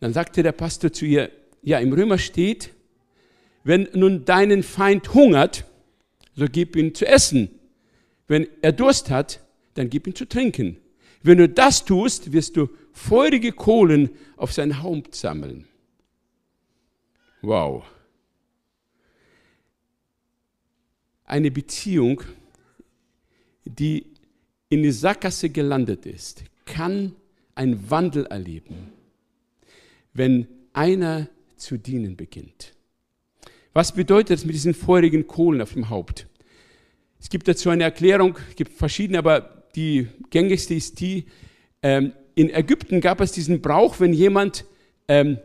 Dann 0.00 0.12
sagte 0.12 0.42
der 0.42 0.52
Pastor 0.52 0.92
zu 0.92 1.04
ihr, 1.04 1.30
ja, 1.62 1.78
im 1.78 1.92
Römer 1.92 2.18
steht, 2.18 2.70
wenn 3.64 3.88
nun 3.94 4.24
deinen 4.24 4.62
Feind 4.62 5.12
hungert, 5.14 5.64
so 6.34 6.46
gib 6.50 6.76
ihm 6.76 6.94
zu 6.94 7.06
essen. 7.06 7.50
Wenn 8.26 8.46
er 8.62 8.72
Durst 8.72 9.10
hat, 9.10 9.40
dann 9.74 9.90
gib 9.90 10.06
ihm 10.06 10.14
zu 10.14 10.26
trinken. 10.26 10.78
Wenn 11.22 11.38
du 11.38 11.48
das 11.48 11.84
tust, 11.84 12.32
wirst 12.32 12.56
du 12.56 12.68
feurige 12.92 13.52
Kohlen 13.52 14.10
auf 14.36 14.52
sein 14.52 14.82
Haupt 14.82 15.14
sammeln. 15.14 15.66
Wow. 17.42 17.84
Eine 21.24 21.50
Beziehung, 21.50 22.22
die 23.64 24.06
in 24.68 24.82
die 24.82 24.92
Sackgasse 24.92 25.50
gelandet 25.50 26.06
ist, 26.06 26.44
kann 26.64 27.14
einen 27.54 27.90
Wandel 27.90 28.26
erleben, 28.26 28.92
wenn 30.12 30.48
einer 30.72 31.28
zu 31.56 31.76
dienen 31.76 32.16
beginnt. 32.16 32.74
Was 33.72 33.92
bedeutet 33.92 34.30
das 34.30 34.44
mit 34.44 34.54
diesen 34.54 34.74
feurigen 34.74 35.26
Kohlen 35.26 35.60
auf 35.60 35.74
dem 35.74 35.90
Haupt? 35.90 36.26
Es 37.20 37.28
gibt 37.28 37.46
dazu 37.46 37.70
eine 37.70 37.84
Erklärung, 37.84 38.38
es 38.48 38.56
gibt 38.56 38.72
verschiedene, 38.72 39.18
aber 39.18 39.59
die 39.76 40.08
gängigste 40.30 40.74
ist 40.74 41.00
die, 41.00 41.26
ähm, 41.82 42.12
in 42.34 42.50
Ägypten 42.50 43.00
gab 43.00 43.20
es 43.20 43.32
diesen 43.32 43.60
Brauch, 43.60 44.00
wenn 44.00 44.12
jemand 44.12 44.64
ähm, 45.08 45.38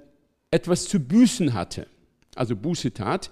etwas 0.51 0.88
zu 0.88 0.99
büßen 0.99 1.53
hatte, 1.53 1.88
also 2.35 2.55
Buße 2.55 2.93
tat, 2.93 3.31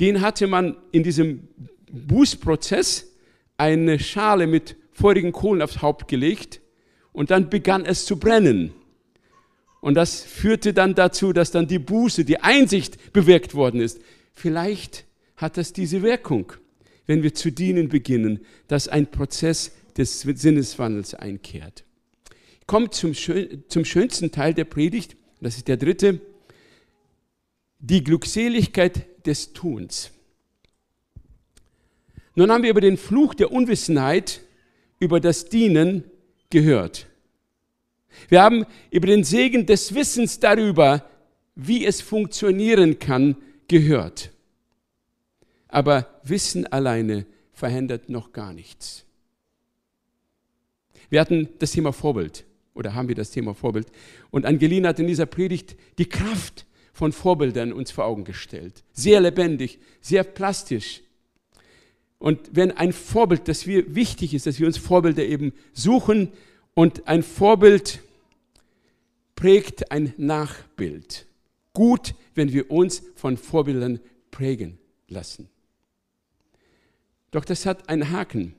den 0.00 0.20
hatte 0.20 0.46
man 0.46 0.76
in 0.90 1.02
diesem 1.02 1.48
Bußprozess 1.90 3.12
eine 3.56 3.98
Schale 3.98 4.46
mit 4.46 4.76
feurigen 4.92 5.32
Kohlen 5.32 5.62
aufs 5.62 5.82
Haupt 5.82 6.08
gelegt 6.08 6.60
und 7.12 7.30
dann 7.30 7.50
begann 7.50 7.84
es 7.84 8.04
zu 8.04 8.18
brennen. 8.18 8.72
Und 9.80 9.94
das 9.94 10.22
führte 10.22 10.72
dann 10.72 10.94
dazu, 10.94 11.32
dass 11.32 11.50
dann 11.50 11.66
die 11.66 11.78
Buße, 11.78 12.24
die 12.24 12.40
Einsicht 12.40 13.12
bewirkt 13.12 13.54
worden 13.54 13.80
ist. 13.80 14.00
Vielleicht 14.32 15.04
hat 15.36 15.56
das 15.56 15.72
diese 15.72 16.02
Wirkung, 16.02 16.52
wenn 17.06 17.22
wir 17.22 17.34
zu 17.34 17.50
dienen 17.50 17.88
beginnen, 17.88 18.40
dass 18.68 18.88
ein 18.88 19.10
Prozess 19.10 19.72
des 19.98 20.20
Sinneswandels 20.20 21.14
einkehrt. 21.14 21.84
Kommt 22.66 22.94
zum, 22.94 23.14
zum 23.14 23.84
schönsten 23.84 24.30
Teil 24.30 24.54
der 24.54 24.64
Predigt, 24.64 25.16
das 25.40 25.56
ist 25.56 25.68
der 25.68 25.76
dritte, 25.76 26.20
die 27.78 28.04
Glückseligkeit 28.04 29.26
des 29.26 29.52
Tuns. 29.52 30.10
Nun 32.34 32.50
haben 32.50 32.62
wir 32.62 32.70
über 32.70 32.80
den 32.80 32.96
Fluch 32.96 33.34
der 33.34 33.52
Unwissenheit, 33.52 34.40
über 34.98 35.20
das 35.20 35.48
Dienen 35.48 36.04
gehört. 36.48 37.06
Wir 38.28 38.42
haben 38.42 38.64
über 38.90 39.06
den 39.06 39.24
Segen 39.24 39.66
des 39.66 39.94
Wissens 39.94 40.38
darüber, 40.38 41.04
wie 41.54 41.84
es 41.84 42.00
funktionieren 42.00 42.98
kann, 42.98 43.36
gehört. 43.68 44.30
Aber 45.68 46.20
Wissen 46.22 46.66
alleine 46.66 47.26
verhindert 47.52 48.08
noch 48.08 48.32
gar 48.32 48.52
nichts. 48.52 49.04
Wir 51.12 51.20
hatten 51.20 51.50
das 51.58 51.72
Thema 51.72 51.92
Vorbild 51.92 52.46
oder 52.72 52.94
haben 52.94 53.06
wir 53.06 53.14
das 53.14 53.30
Thema 53.30 53.52
Vorbild. 53.52 53.86
Und 54.30 54.46
Angelina 54.46 54.88
hat 54.88 54.98
in 54.98 55.06
dieser 55.06 55.26
Predigt 55.26 55.76
die 55.98 56.08
Kraft 56.08 56.64
von 56.94 57.12
Vorbildern 57.12 57.74
uns 57.74 57.90
vor 57.90 58.06
Augen 58.06 58.24
gestellt. 58.24 58.82
Sehr 58.94 59.20
lebendig, 59.20 59.78
sehr 60.00 60.24
plastisch. 60.24 61.02
Und 62.18 62.38
wenn 62.52 62.70
ein 62.70 62.94
Vorbild, 62.94 63.46
das 63.46 63.66
wir 63.66 63.94
wichtig 63.94 64.32
ist, 64.32 64.46
dass 64.46 64.58
wir 64.58 64.66
uns 64.66 64.78
Vorbilder 64.78 65.22
eben 65.22 65.52
suchen 65.74 66.32
und 66.72 67.06
ein 67.06 67.22
Vorbild 67.22 68.00
prägt 69.34 69.92
ein 69.92 70.14
Nachbild. 70.16 71.26
Gut, 71.74 72.14
wenn 72.34 72.54
wir 72.54 72.70
uns 72.70 73.02
von 73.16 73.36
Vorbildern 73.36 74.00
prägen 74.30 74.78
lassen. 75.08 75.50
Doch 77.32 77.44
das 77.44 77.66
hat 77.66 77.90
einen 77.90 78.12
Haken. 78.12 78.54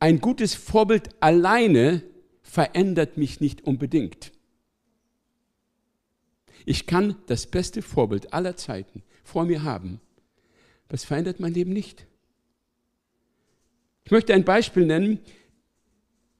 Ein 0.00 0.20
gutes 0.20 0.54
Vorbild 0.54 1.10
alleine 1.20 2.02
verändert 2.42 3.16
mich 3.16 3.40
nicht 3.40 3.62
unbedingt. 3.62 4.32
Ich 6.64 6.86
kann 6.86 7.16
das 7.26 7.46
beste 7.46 7.82
Vorbild 7.82 8.32
aller 8.32 8.56
Zeiten 8.56 9.02
vor 9.24 9.44
mir 9.44 9.62
haben. 9.62 10.00
Das 10.88 11.04
verändert 11.04 11.40
mein 11.40 11.54
Leben 11.54 11.72
nicht. 11.72 12.06
Ich 14.04 14.10
möchte 14.10 14.34
ein 14.34 14.44
Beispiel 14.44 14.86
nennen. 14.86 15.20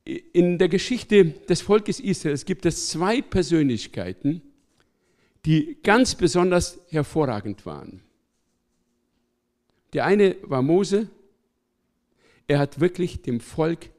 In 0.05 0.57
der 0.59 0.69
Geschichte 0.69 1.27
des 1.49 1.61
Volkes 1.61 2.01
Israels 2.01 2.47
gibt 2.47 2.65
es 2.65 2.89
zwei 2.89 3.21
Persönlichkeiten, 3.21 4.41
die 5.45 5.79
ganz 5.83 6.15
besonders 6.15 6.79
hervorragend 6.89 7.67
waren. 7.67 8.03
Der 9.93 10.07
eine 10.07 10.37
war 10.43 10.63
Mose 10.63 11.11
er 12.49 12.59
hat 12.59 12.81
wirklich 12.81 13.23
dem 13.23 13.39
Volk, 13.39 13.91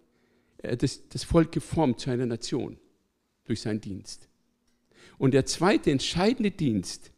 äh, 0.57 0.75
das, 0.75 1.07
das 1.07 1.23
Volk 1.23 1.53
geformt 1.53 2.01
zu 2.01 2.09
einer 2.09 2.25
Nation 2.25 2.77
durch 3.45 3.61
seinen 3.61 3.79
Dienst. 3.79 4.27
Und 5.17 5.33
der 5.33 5.45
zweite 5.45 5.91
entscheidende 5.91 6.51
Dienst, 6.51 7.11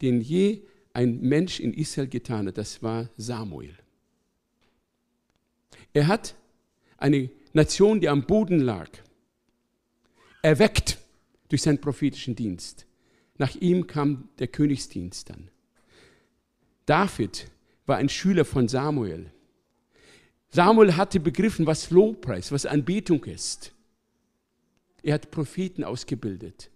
den 0.00 0.20
je 0.20 0.62
ein 0.92 1.20
Mensch 1.20 1.60
in 1.60 1.74
Israel 1.74 2.08
getan 2.08 2.46
hat, 2.46 2.56
das 2.56 2.82
war 2.82 3.10
Samuel. 3.16 3.76
Er 5.92 6.06
hat 6.06 6.34
eine 6.96 7.30
Nation, 7.52 8.00
die 8.00 8.08
am 8.08 8.26
Boden 8.26 8.60
lag, 8.60 8.88
erweckt 10.42 10.98
durch 11.48 11.62
seinen 11.62 11.80
prophetischen 11.80 12.36
Dienst. 12.36 12.86
Nach 13.38 13.54
ihm 13.56 13.86
kam 13.86 14.28
der 14.38 14.48
Königsdienst 14.48 15.30
dann. 15.30 15.50
David 16.86 17.50
war 17.86 17.96
ein 17.96 18.08
Schüler 18.08 18.44
von 18.44 18.68
Samuel. 18.68 19.32
Samuel 20.54 20.96
hatte 20.96 21.18
begriffen, 21.18 21.66
was 21.66 21.90
Lobpreis, 21.90 22.52
was 22.52 22.64
Anbetung 22.64 23.24
ist. 23.24 23.72
Er 25.02 25.14
hat 25.14 25.32
Propheten 25.32 25.82
ausgebildet. 25.82 26.70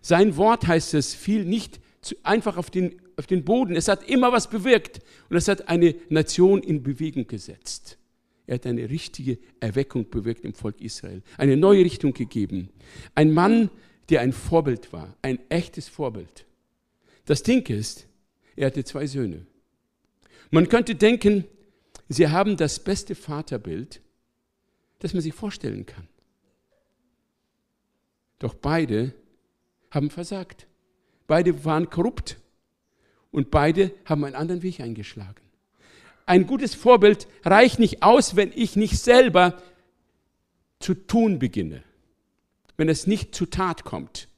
Sein 0.00 0.36
Wort, 0.36 0.66
heißt 0.66 0.94
es, 0.94 1.14
fiel 1.14 1.44
nicht 1.44 1.80
einfach 2.24 2.56
auf 2.56 2.68
den, 2.68 3.00
auf 3.16 3.28
den 3.28 3.44
Boden. 3.44 3.76
Es 3.76 3.86
hat 3.86 4.10
immer 4.10 4.32
was 4.32 4.50
bewirkt 4.50 4.98
und 5.30 5.36
es 5.36 5.46
hat 5.46 5.68
eine 5.68 5.94
Nation 6.08 6.64
in 6.64 6.82
Bewegung 6.82 7.28
gesetzt. 7.28 7.96
Er 8.48 8.56
hat 8.56 8.66
eine 8.66 8.90
richtige 8.90 9.38
Erweckung 9.60 10.10
bewirkt 10.10 10.44
im 10.44 10.52
Volk 10.52 10.80
Israel, 10.80 11.22
eine 11.38 11.56
neue 11.56 11.84
Richtung 11.84 12.14
gegeben. 12.14 12.70
Ein 13.14 13.30
Mann, 13.30 13.70
der 14.08 14.22
ein 14.22 14.32
Vorbild 14.32 14.92
war, 14.92 15.16
ein 15.22 15.38
echtes 15.48 15.88
Vorbild. 15.88 16.44
Das 17.26 17.44
Ding 17.44 17.64
ist, 17.68 18.08
er 18.56 18.66
hatte 18.66 18.82
zwei 18.82 19.06
Söhne. 19.06 19.46
Man 20.50 20.68
könnte 20.68 20.96
denken, 20.96 21.44
sie 22.12 22.28
haben 22.28 22.56
das 22.56 22.78
beste 22.80 23.14
Vaterbild, 23.14 24.00
das 24.98 25.14
man 25.14 25.22
sich 25.22 25.34
vorstellen 25.34 25.86
kann. 25.86 26.08
Doch 28.38 28.54
beide 28.54 29.14
haben 29.90 30.10
versagt. 30.10 30.66
Beide 31.26 31.64
waren 31.64 31.88
korrupt 31.90 32.38
und 33.30 33.50
beide 33.50 33.92
haben 34.04 34.24
einen 34.24 34.34
anderen 34.34 34.62
Weg 34.62 34.80
eingeschlagen. 34.80 35.42
Ein 36.26 36.46
gutes 36.46 36.74
Vorbild 36.74 37.26
reicht 37.44 37.78
nicht 37.78 38.02
aus, 38.02 38.36
wenn 38.36 38.52
ich 38.54 38.76
nicht 38.76 38.98
selber 38.98 39.60
zu 40.78 40.94
tun 40.94 41.38
beginne, 41.38 41.82
wenn 42.76 42.88
es 42.88 43.06
nicht 43.06 43.34
zu 43.34 43.46
Tat 43.46 43.84
kommt. 43.84 44.28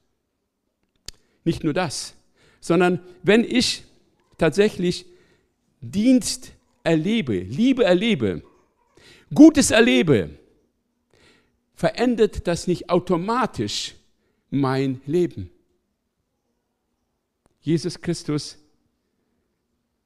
Nicht 1.44 1.64
nur 1.64 1.72
das, 1.72 2.14
sondern 2.60 3.00
wenn 3.22 3.44
ich 3.44 3.84
tatsächlich 4.38 5.06
Dienst 5.80 6.53
erlebe, 6.84 7.40
Liebe 7.40 7.84
erlebe, 7.84 8.42
Gutes 9.32 9.72
erlebe, 9.72 10.30
verändert 11.74 12.46
das 12.46 12.68
nicht 12.68 12.88
automatisch 12.88 13.94
mein 14.50 15.00
Leben. 15.06 15.50
Jesus 17.60 18.00
Christus 18.00 18.58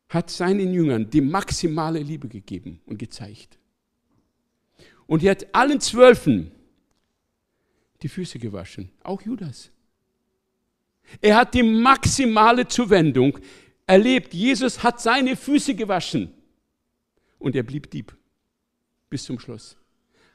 hat 0.08 0.30
seinen 0.30 0.72
Jüngern 0.72 1.10
die 1.10 1.20
maximale 1.20 1.98
Liebe 1.98 2.28
gegeben 2.28 2.80
und 2.86 2.98
gezeigt. 2.98 3.58
Und 5.06 5.22
er 5.22 5.32
hat 5.32 5.54
allen 5.54 5.80
Zwölfen 5.80 6.50
die 8.00 8.08
Füße 8.08 8.38
gewaschen, 8.38 8.90
auch 9.02 9.20
Judas. 9.20 9.70
Er 11.20 11.36
hat 11.36 11.52
die 11.52 11.62
maximale 11.62 12.68
Zuwendung 12.68 13.38
erlebt. 13.86 14.32
Jesus 14.32 14.82
hat 14.82 15.00
seine 15.00 15.36
Füße 15.36 15.74
gewaschen 15.74 16.32
und 17.38 17.56
er 17.56 17.62
blieb 17.62 17.90
Dieb 17.90 18.16
bis 19.10 19.24
zum 19.24 19.38
Schluss. 19.38 19.76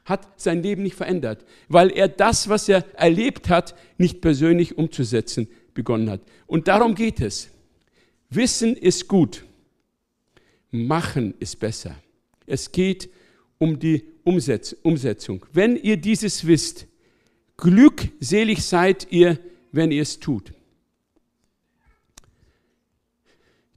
Hat 0.06 0.39
sein 0.39 0.62
Leben 0.62 0.84
nicht 0.84 0.96
verändert, 0.96 1.46
weil 1.70 1.89
er 1.92 2.08
das, 2.08 2.50
was 2.50 2.68
er 2.68 2.86
erlebt 3.00 3.50
hat, 3.50 3.76
nicht 3.98 4.22
persönlich 4.22 4.78
umzusetzen 4.78 5.48
begonnen 5.74 6.10
hat. 6.10 6.22
Und 6.46 6.68
darum 6.68 6.96
geht 6.96 7.22
es. 7.22 7.50
Wissen 8.30 8.76
ist 8.76 9.08
gut, 9.08 9.46
machen 10.72 11.36
ist 11.39 11.60
besser. 11.60 11.96
Es 12.46 12.72
geht 12.72 13.10
um 13.60 13.80
die 13.80 14.04
Umsetzung. 14.24 15.46
Wenn 15.54 15.78
ihr 15.78 15.98
dieses 15.98 16.46
wisst, 16.46 16.88
glückselig 17.58 18.63
seid 18.63 19.08
ihr, 19.12 19.39
wenn 19.72 19.92
ihr 19.92 20.02
es 20.02 20.20
tut. 20.20 20.54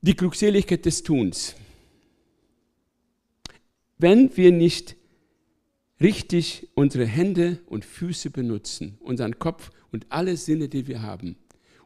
Die 0.01 0.17
Glückseligkeit 0.17 0.85
des 0.85 1.03
Tuns. 1.03 1.55
Wenn 3.99 4.37
wir 4.37 4.53
nicht 4.53 4.97
richtig 6.01 6.69
unsere 6.75 7.07
Hände 7.07 7.61
und 7.67 7.85
Füße 7.85 8.31
benutzen, 8.31 8.99
unseren 9.01 9.39
Kopf 9.39 9.71
und 9.91 10.07
alle 10.11 10.37
Sinne, 10.37 10.69
die 10.69 10.87
wir 10.87 11.03
haben, 11.03 11.37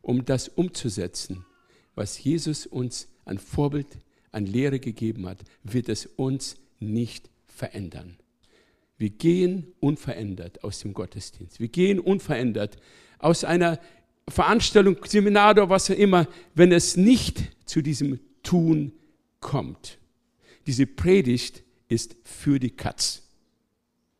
um 0.03 0.25
das 0.25 0.49
umzusetzen, 0.49 1.45
was 1.95 2.23
Jesus 2.23 2.67
uns 2.67 3.09
an 3.25 3.39
Vorbild, 3.39 3.87
an 4.33 4.47
Lehre 4.47 4.81
gegeben 4.81 5.27
hat, 5.27 5.43
wird 5.63 5.89
es 5.89 6.07
uns 6.07 6.57
nicht 6.81 7.31
verändern. 7.47 8.17
Wir 8.97 9.11
gehen 9.11 9.73
unverändert 9.81 10.65
aus 10.65 10.81
dem 10.81 10.95
Gottesdienst. 10.95 11.61
Wir 11.61 11.69
gehen 11.69 11.99
unverändert 11.99 12.77
aus 13.19 13.45
einer 13.45 13.79
Veranstaltung, 14.29 14.97
Seminar 15.05 15.53
oder 15.53 15.71
was 15.71 15.91
auch 15.91 15.97
immer, 15.97 16.29
wenn 16.55 16.73
es 16.73 16.97
nicht 16.97 17.57
zu 17.67 17.83
diesem 17.83 18.21
Tun 18.43 18.93
kommt. 19.41 19.99
Diese 20.67 20.87
Predigt 20.87 21.63
ist 21.91 22.17
für 22.25 22.59
die 22.59 22.71
Katz. 22.71 23.23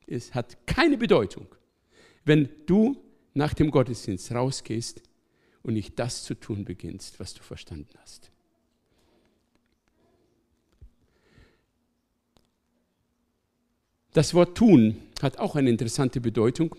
Es 0.07 0.35
hat 0.35 0.67
keine 0.67 0.99
Bedeutung, 0.99 1.47
wenn 2.25 2.49
du 2.67 3.03
nach 3.33 3.55
dem 3.55 3.71
Gottesdienst 3.71 4.33
rausgehst 4.33 5.03
und 5.63 5.75
nicht 5.75 5.99
das 5.99 6.25
zu 6.25 6.35
tun 6.35 6.65
beginnst, 6.65 7.21
was 7.21 7.33
du 7.33 7.43
verstanden 7.43 7.97
hast. 8.03 8.31
Das 14.13 14.35
Wort 14.35 14.57
tun 14.59 14.97
hat 15.23 15.39
auch 15.39 15.55
eine 15.55 15.71
interessante 15.71 16.21
Bedeutung. 16.21 16.75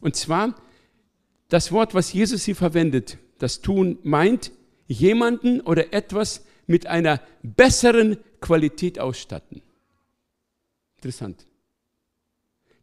Und 0.00 0.16
zwar 0.16 0.54
das 1.48 1.70
Wort, 1.72 1.92
was 1.94 2.12
Jesus 2.12 2.44
hier 2.44 2.56
verwendet, 2.56 3.18
das 3.38 3.60
Tun 3.60 3.98
meint, 4.02 4.52
jemanden 4.86 5.60
oder 5.60 5.92
etwas 5.92 6.46
mit 6.66 6.86
einer 6.86 7.20
besseren 7.42 8.16
Qualität 8.40 8.98
ausstatten. 8.98 9.62
Interessant. 10.98 11.46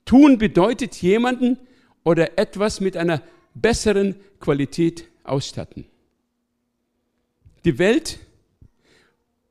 Tun 0.05 0.37
bedeutet 0.37 0.95
jemanden 1.01 1.57
oder 2.05 2.37
etwas 2.37 2.79
mit 2.79 2.95
einer 2.95 3.21
besseren 3.53 4.15
Qualität 4.39 5.09
ausstatten. 5.25 5.85
Die 7.65 7.77
Welt 7.77 8.19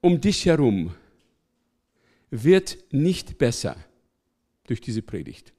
um 0.01 0.19
dich 0.21 0.47
herum 0.47 0.95
wird 2.31 2.79
nicht 2.91 3.37
besser 3.37 3.77
durch 4.67 4.81
diese 4.81 5.03
Predigt. 5.03 5.53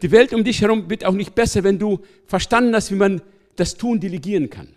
Die 0.00 0.10
Welt 0.10 0.32
um 0.32 0.44
dich 0.44 0.62
herum 0.62 0.88
wird 0.88 1.04
auch 1.04 1.12
nicht 1.12 1.34
besser, 1.34 1.62
wenn 1.62 1.78
du 1.78 2.00
verstanden 2.24 2.74
hast, 2.74 2.90
wie 2.90 2.96
man 2.96 3.20
das 3.56 3.76
Tun 3.76 4.00
delegieren 4.00 4.48
kann. 4.48 4.68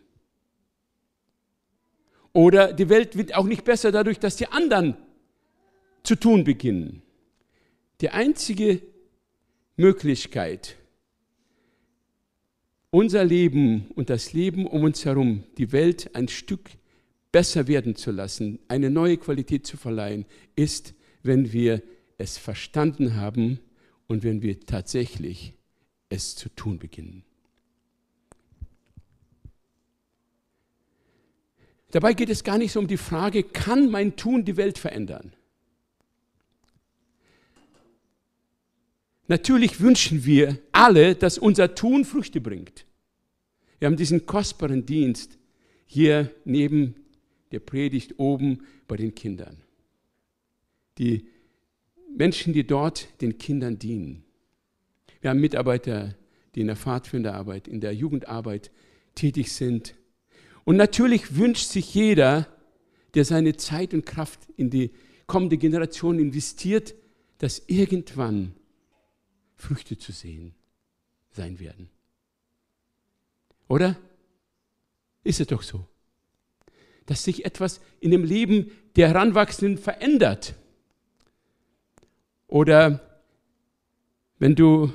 Oder 2.33 2.73
die 2.73 2.89
Welt 2.89 3.15
wird 3.15 3.33
auch 3.35 3.45
nicht 3.45 3.63
besser 3.63 3.93
dadurch, 3.93 4.19
dass 4.19 4.35
die 4.35 4.47
anderen 4.47 4.97
zu 6.05 6.15
tun 6.15 6.43
beginnen. 6.43 7.01
Die 8.01 8.09
einzige 8.09 8.81
Möglichkeit, 9.77 10.77
unser 12.91 13.25
Leben 13.25 13.87
und 13.95 14.09
das 14.09 14.33
Leben 14.33 14.67
um 14.67 14.83
uns 14.83 15.03
herum, 15.03 15.43
die 15.57 15.71
Welt 15.71 16.15
ein 16.15 16.27
Stück 16.27 16.69
besser 17.31 17.67
werden 17.67 17.95
zu 17.95 18.11
lassen, 18.11 18.59
eine 18.69 18.89
neue 18.89 19.17
Qualität 19.17 19.67
zu 19.67 19.75
verleihen, 19.75 20.25
ist, 20.55 20.93
wenn 21.23 21.51
wir 21.51 21.81
es 22.17 22.37
verstanden 22.37 23.15
haben 23.15 23.59
und 24.07 24.23
wenn 24.23 24.41
wir 24.41 24.61
tatsächlich 24.61 25.53
es 26.07 26.35
zu 26.35 26.47
tun 26.49 26.79
beginnen. 26.79 27.25
Dabei 31.91 32.13
geht 32.13 32.29
es 32.29 32.43
gar 32.43 32.57
nicht 32.57 32.71
so 32.71 32.79
um 32.79 32.87
die 32.87 32.97
Frage, 32.97 33.43
kann 33.43 33.89
mein 33.89 34.15
Tun 34.15 34.45
die 34.45 34.57
Welt 34.57 34.77
verändern? 34.77 35.33
Natürlich 39.27 39.79
wünschen 39.81 40.25
wir 40.25 40.59
alle, 40.71 41.15
dass 41.15 41.37
unser 41.37 41.73
Tun 41.73 42.05
Früchte 42.05 42.41
bringt. 42.41 42.85
Wir 43.79 43.87
haben 43.87 43.97
diesen 43.97 44.25
kostbaren 44.25 44.85
Dienst 44.85 45.37
hier 45.85 46.31
neben 46.45 46.95
der 47.51 47.59
Predigt 47.59 48.15
oben 48.17 48.63
bei 48.87 48.95
den 48.97 49.15
Kindern. 49.15 49.57
Die 50.97 51.27
Menschen, 52.15 52.53
die 52.53 52.65
dort 52.65 53.07
den 53.21 53.37
Kindern 53.37 53.77
dienen. 53.77 54.23
Wir 55.21 55.31
haben 55.31 55.41
Mitarbeiter, 55.41 56.15
die 56.53 56.61
in 56.61 56.67
der 56.67 56.75
Pfadfinderarbeit, 56.75 57.67
in 57.67 57.81
der 57.81 57.93
Jugendarbeit 57.93 58.71
tätig 59.15 59.51
sind. 59.51 59.95
Und 60.63 60.77
natürlich 60.77 61.35
wünscht 61.35 61.67
sich 61.67 61.93
jeder, 61.93 62.47
der 63.13 63.25
seine 63.25 63.57
Zeit 63.57 63.93
und 63.93 64.05
Kraft 64.05 64.39
in 64.55 64.69
die 64.69 64.91
kommende 65.27 65.57
Generation 65.57 66.19
investiert, 66.19 66.95
dass 67.39 67.63
irgendwann 67.67 68.53
Früchte 69.55 69.97
zu 69.97 70.11
sehen 70.11 70.53
sein 71.31 71.59
werden. 71.59 71.89
Oder? 73.67 73.97
Ist 75.23 75.39
es 75.39 75.47
doch 75.47 75.63
so, 75.63 75.87
dass 77.05 77.23
sich 77.23 77.45
etwas 77.45 77.81
in 77.99 78.11
dem 78.11 78.23
Leben 78.23 78.71
der 78.95 79.09
Heranwachsenden 79.09 79.77
verändert. 79.77 80.55
Oder 82.47 83.21
wenn 84.37 84.55
du 84.55 84.93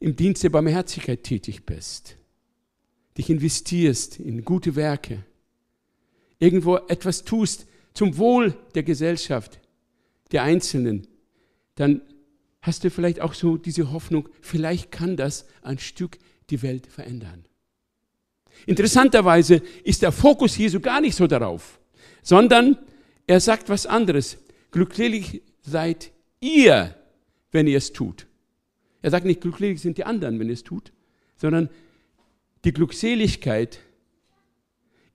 im 0.00 0.16
Dienst 0.16 0.44
der 0.44 0.50
Barmherzigkeit 0.50 1.24
tätig 1.24 1.66
bist, 1.66 2.16
dich 3.16 3.30
investierst 3.30 4.20
in 4.20 4.44
gute 4.44 4.76
Werke, 4.76 5.24
irgendwo 6.38 6.76
etwas 6.76 7.24
tust 7.24 7.66
zum 7.94 8.16
Wohl 8.16 8.54
der 8.74 8.84
Gesellschaft, 8.84 9.58
der 10.30 10.44
Einzelnen, 10.44 11.08
dann 11.74 12.02
hast 12.60 12.84
du 12.84 12.90
vielleicht 12.90 13.20
auch 13.20 13.34
so 13.34 13.56
diese 13.56 13.92
Hoffnung, 13.92 14.28
vielleicht 14.40 14.90
kann 14.90 15.16
das 15.16 15.46
ein 15.62 15.78
Stück 15.78 16.18
die 16.50 16.62
Welt 16.62 16.86
verändern. 16.86 17.44
Interessanterweise 18.66 19.62
ist 19.84 20.02
der 20.02 20.12
Fokus 20.12 20.56
Jesu 20.56 20.80
gar 20.80 21.00
nicht 21.00 21.14
so 21.14 21.26
darauf, 21.26 21.78
sondern 22.22 22.76
er 23.26 23.40
sagt 23.40 23.68
was 23.68 23.86
anderes. 23.86 24.38
Glücklich 24.70 25.42
seid 25.62 26.12
ihr, 26.40 26.94
wenn 27.52 27.66
ihr 27.66 27.78
es 27.78 27.92
tut. 27.92 28.26
Er 29.00 29.10
sagt 29.10 29.26
nicht, 29.26 29.40
glücklich 29.40 29.80
sind 29.80 29.98
die 29.98 30.04
anderen, 30.04 30.38
wenn 30.40 30.48
ihr 30.48 30.54
es 30.54 30.64
tut, 30.64 30.92
sondern 31.36 31.70
die 32.64 32.72
Glückseligkeit 32.72 33.78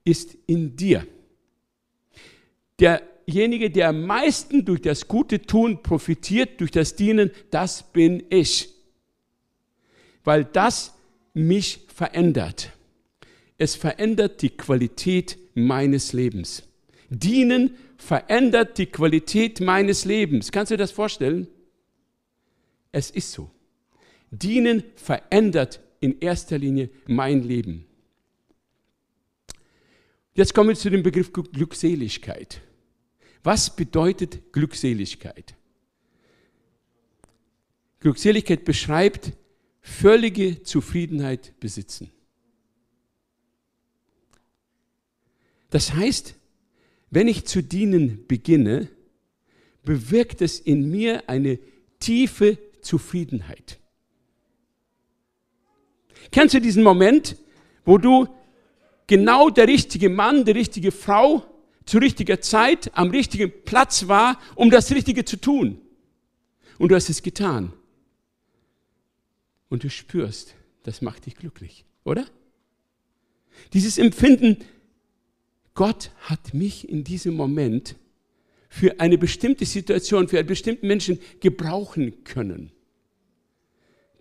ist 0.04 0.36
in 0.46 0.76
dir. 0.76 1.06
Derjenige, 3.26 3.70
der 3.70 3.88
am 3.88 4.06
meisten 4.06 4.64
durch 4.64 4.82
das 4.82 5.08
gute 5.08 5.42
Tun 5.42 5.82
profitiert, 5.82 6.60
durch 6.60 6.70
das 6.70 6.94
Dienen, 6.94 7.30
das 7.50 7.82
bin 7.92 8.22
ich. 8.30 8.68
Weil 10.24 10.44
das 10.44 10.94
mich 11.32 11.80
verändert. 11.94 12.70
Es 13.56 13.74
verändert 13.74 14.42
die 14.42 14.50
Qualität 14.50 15.38
meines 15.54 16.12
Lebens. 16.12 16.64
Dienen 17.08 17.76
verändert 17.96 18.78
die 18.78 18.86
Qualität 18.86 19.60
meines 19.60 20.04
Lebens. 20.04 20.52
Kannst 20.52 20.70
du 20.70 20.76
dir 20.76 20.82
das 20.82 20.90
vorstellen? 20.90 21.46
Es 22.92 23.10
ist 23.10 23.32
so. 23.32 23.50
Dienen 24.30 24.84
verändert 24.96 25.80
in 26.00 26.20
erster 26.20 26.58
Linie 26.58 26.90
mein 27.06 27.42
Leben. 27.42 27.86
Jetzt 30.34 30.52
kommen 30.52 30.70
wir 30.70 30.76
zu 30.76 30.90
dem 30.90 31.02
Begriff 31.02 31.32
Glückseligkeit. 31.32 32.60
Was 33.44 33.76
bedeutet 33.76 34.52
Glückseligkeit? 34.52 35.54
Glückseligkeit 38.00 38.64
beschreibt 38.64 39.32
völlige 39.82 40.62
Zufriedenheit 40.62 41.52
besitzen. 41.60 42.10
Das 45.68 45.92
heißt, 45.92 46.34
wenn 47.10 47.28
ich 47.28 47.44
zu 47.44 47.62
dienen 47.62 48.26
beginne, 48.26 48.88
bewirkt 49.84 50.40
es 50.40 50.58
in 50.58 50.90
mir 50.90 51.28
eine 51.28 51.58
tiefe 52.00 52.56
Zufriedenheit. 52.80 53.78
Kennst 56.30 56.54
du 56.54 56.60
diesen 56.60 56.82
Moment, 56.82 57.36
wo 57.84 57.98
du 57.98 58.26
genau 59.06 59.50
der 59.50 59.68
richtige 59.68 60.08
Mann, 60.08 60.46
die 60.46 60.52
richtige 60.52 60.92
Frau 60.92 61.53
zu 61.86 61.98
richtiger 61.98 62.40
Zeit 62.40 62.90
am 62.96 63.10
richtigen 63.10 63.52
Platz 63.64 64.08
war, 64.08 64.40
um 64.54 64.70
das 64.70 64.90
Richtige 64.90 65.24
zu 65.24 65.36
tun? 65.36 65.80
Und 66.78 66.88
du 66.90 66.94
hast 66.94 67.08
es 67.08 67.22
getan. 67.22 67.72
Und 69.68 69.84
du 69.84 69.90
spürst, 69.90 70.54
das 70.82 71.02
macht 71.02 71.26
dich 71.26 71.36
glücklich, 71.36 71.84
oder? 72.04 72.26
Dieses 73.72 73.98
Empfinden, 73.98 74.58
Gott 75.74 76.10
hat 76.20 76.54
mich 76.54 76.88
in 76.88 77.04
diesem 77.04 77.34
Moment 77.34 77.96
für 78.68 79.00
eine 79.00 79.18
bestimmte 79.18 79.66
Situation, 79.66 80.28
für 80.28 80.38
einen 80.38 80.48
bestimmten 80.48 80.86
Menschen 80.86 81.20
gebrauchen 81.40 82.24
können. 82.24 82.72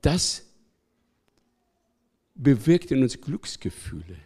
Das 0.01 0.45
bewirkt 2.35 2.91
in 2.91 3.01
uns 3.01 3.21
Glücksgefühle. 3.21 4.17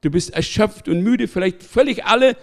Du 0.00 0.10
bist 0.10 0.30
erschöpft 0.30 0.88
und 0.88 1.02
müde, 1.02 1.28
vielleicht 1.28 1.62
völlig 1.62 2.04
alle, 2.04 2.36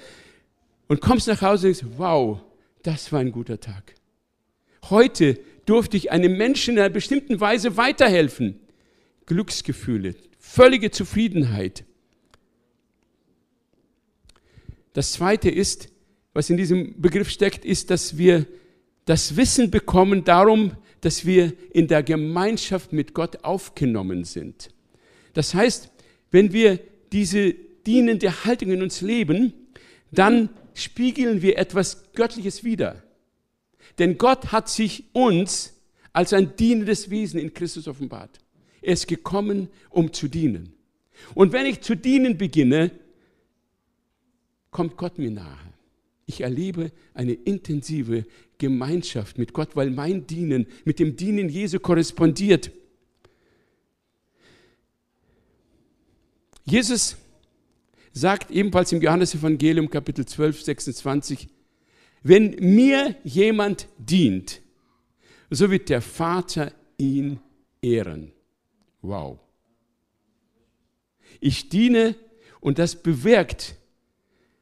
und 0.91 0.99
kommst 0.99 1.27
nach 1.29 1.41
Hause 1.41 1.69
und 1.69 1.81
denkst, 1.81 1.97
wow, 1.97 2.41
das 2.83 3.13
war 3.13 3.21
ein 3.21 3.31
guter 3.31 3.61
Tag. 3.61 3.95
Heute 4.89 5.39
durfte 5.65 5.95
ich 5.95 6.11
einem 6.11 6.35
Menschen 6.35 6.73
in 6.73 6.81
einer 6.81 6.89
bestimmten 6.89 7.39
Weise 7.39 7.77
weiterhelfen. 7.77 8.59
Glücksgefühle, 9.25 10.15
völlige 10.37 10.91
Zufriedenheit. 10.91 11.85
Das 14.91 15.13
Zweite 15.13 15.49
ist, 15.49 15.87
was 16.33 16.49
in 16.49 16.57
diesem 16.57 17.01
Begriff 17.01 17.29
steckt, 17.29 17.63
ist, 17.63 17.89
dass 17.89 18.17
wir 18.17 18.45
das 19.05 19.37
Wissen 19.37 19.71
bekommen 19.71 20.25
darum, 20.25 20.73
dass 20.99 21.25
wir 21.25 21.53
in 21.71 21.87
der 21.87 22.03
Gemeinschaft 22.03 22.91
mit 22.91 23.13
Gott 23.13 23.45
aufgenommen 23.45 24.25
sind. 24.25 24.71
Das 25.31 25.53
heißt, 25.53 25.89
wenn 26.31 26.51
wir 26.51 26.81
diese 27.13 27.53
dienende 27.53 28.43
Haltung 28.43 28.71
in 28.71 28.81
uns 28.81 28.99
leben, 28.99 29.53
dann 30.11 30.49
spiegeln 30.73 31.41
wir 31.41 31.57
etwas 31.57 32.11
Göttliches 32.13 32.63
wider. 32.63 33.03
Denn 33.99 34.17
Gott 34.17 34.51
hat 34.51 34.69
sich 34.69 35.05
uns 35.13 35.73
als 36.13 36.33
ein 36.33 36.55
dienendes 36.55 37.09
Wesen 37.09 37.39
in 37.39 37.53
Christus 37.53 37.87
offenbart. 37.87 38.39
Er 38.81 38.93
ist 38.93 39.07
gekommen, 39.07 39.69
um 39.89 40.11
zu 40.13 40.27
dienen. 40.27 40.73
Und 41.35 41.53
wenn 41.53 41.65
ich 41.65 41.81
zu 41.81 41.95
dienen 41.95 42.37
beginne, 42.37 42.91
kommt 44.71 44.97
Gott 44.97 45.17
mir 45.17 45.31
nahe. 45.31 45.57
Ich 46.25 46.41
erlebe 46.41 46.91
eine 47.13 47.33
intensive 47.33 48.25
Gemeinschaft 48.57 49.37
mit 49.37 49.53
Gott, 49.53 49.75
weil 49.75 49.91
mein 49.91 50.27
Dienen 50.27 50.67
mit 50.85 50.99
dem 50.99 51.15
Dienen 51.15 51.49
Jesu 51.49 51.79
korrespondiert. 51.79 52.71
Jesus 56.63 57.17
sagt 58.13 58.51
ebenfalls 58.51 58.91
im 58.91 59.01
Johannesevangelium 59.01 59.89
Kapitel 59.89 60.25
12, 60.25 60.61
26, 60.61 61.47
wenn 62.23 62.51
mir 62.59 63.15
jemand 63.23 63.87
dient, 63.97 64.61
so 65.49 65.71
wird 65.71 65.89
der 65.89 66.01
Vater 66.01 66.71
ihn 66.97 67.39
ehren. 67.81 68.31
Wow. 69.01 69.39
Ich 71.39 71.69
diene 71.69 72.15
und 72.59 72.77
das 72.77 73.01
bewirkt 73.01 73.75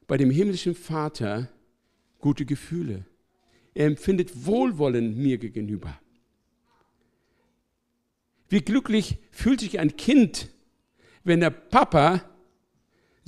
bei 0.07 0.17
dem 0.17 0.31
himmlischen 0.31 0.75
Vater 0.75 1.49
gute 2.19 2.45
Gefühle. 2.45 3.05
Er 3.73 3.87
empfindet 3.87 4.45
Wohlwollen 4.45 5.17
mir 5.17 5.37
gegenüber. 5.37 5.99
Wie 8.47 8.61
glücklich 8.61 9.17
fühlt 9.31 9.59
sich 9.59 9.79
ein 9.79 9.95
Kind, 9.95 10.49
wenn 11.23 11.39
der 11.39 11.51
Papa 11.51 12.28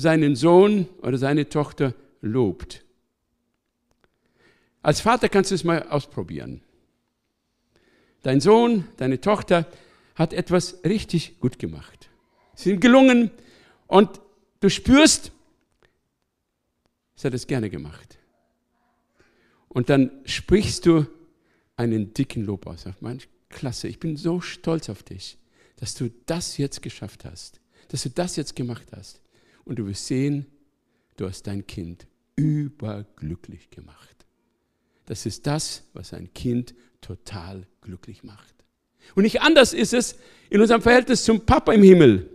seinen 0.01 0.35
Sohn 0.35 0.87
oder 1.01 1.17
seine 1.17 1.47
Tochter 1.47 1.93
lobt. 2.21 2.83
Als 4.81 4.99
Vater 4.99 5.29
kannst 5.29 5.51
du 5.51 5.55
es 5.55 5.63
mal 5.63 5.83
ausprobieren. 5.89 6.61
Dein 8.23 8.41
Sohn, 8.41 8.87
deine 8.97 9.21
Tochter 9.21 9.67
hat 10.15 10.33
etwas 10.33 10.83
richtig 10.83 11.39
gut 11.39 11.59
gemacht. 11.59 12.09
Sie 12.55 12.69
sind 12.69 12.81
gelungen 12.81 13.31
und 13.87 14.09
du 14.59 14.69
spürst, 14.69 15.31
Sie 17.15 17.27
hat 17.27 17.35
es 17.35 17.45
gerne 17.45 17.69
gemacht. 17.69 18.17
Und 19.67 19.89
dann 19.89 20.09
sprichst 20.25 20.87
du 20.87 21.05
einen 21.75 22.13
dicken 22.15 22.43
Lob 22.43 22.65
aus. 22.65 22.85
Mann, 22.99 23.19
klasse, 23.49 23.87
ich 23.87 23.99
bin 23.99 24.17
so 24.17 24.41
stolz 24.41 24.89
auf 24.89 25.03
dich, 25.03 25.37
dass 25.75 25.93
du 25.93 26.09
das 26.25 26.57
jetzt 26.57 26.81
geschafft 26.81 27.23
hast, 27.23 27.61
dass 27.89 28.03
du 28.03 28.09
das 28.09 28.35
jetzt 28.37 28.55
gemacht 28.55 28.87
hast. 28.91 29.20
Und 29.65 29.79
du 29.79 29.87
wirst 29.87 30.07
sehen, 30.07 30.45
du 31.17 31.27
hast 31.27 31.47
dein 31.47 31.65
Kind 31.67 32.07
überglücklich 32.35 33.69
gemacht. 33.69 34.25
Das 35.05 35.25
ist 35.25 35.47
das, 35.47 35.83
was 35.93 36.13
ein 36.13 36.33
Kind 36.33 36.73
total 37.01 37.67
glücklich 37.81 38.23
macht. 38.23 38.55
Und 39.15 39.23
nicht 39.23 39.41
anders 39.41 39.73
ist 39.73 39.93
es 39.93 40.17
in 40.49 40.61
unserem 40.61 40.81
Verhältnis 40.81 41.23
zum 41.23 41.45
Papa 41.45 41.73
im 41.73 41.83
Himmel. 41.83 42.29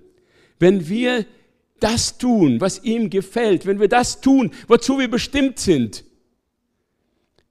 Wenn 0.59 0.89
wir 0.89 1.27
das 1.81 2.19
tun, 2.19 2.61
was 2.61 2.83
ihm 2.85 3.11
gefällt, 3.11 3.67
wenn 3.67 3.81
wir 3.81 3.89
das 3.89 4.21
tun, 4.21 4.51
wozu 4.67 4.99
wir 4.99 5.09
bestimmt 5.09 5.59
sind, 5.59 6.05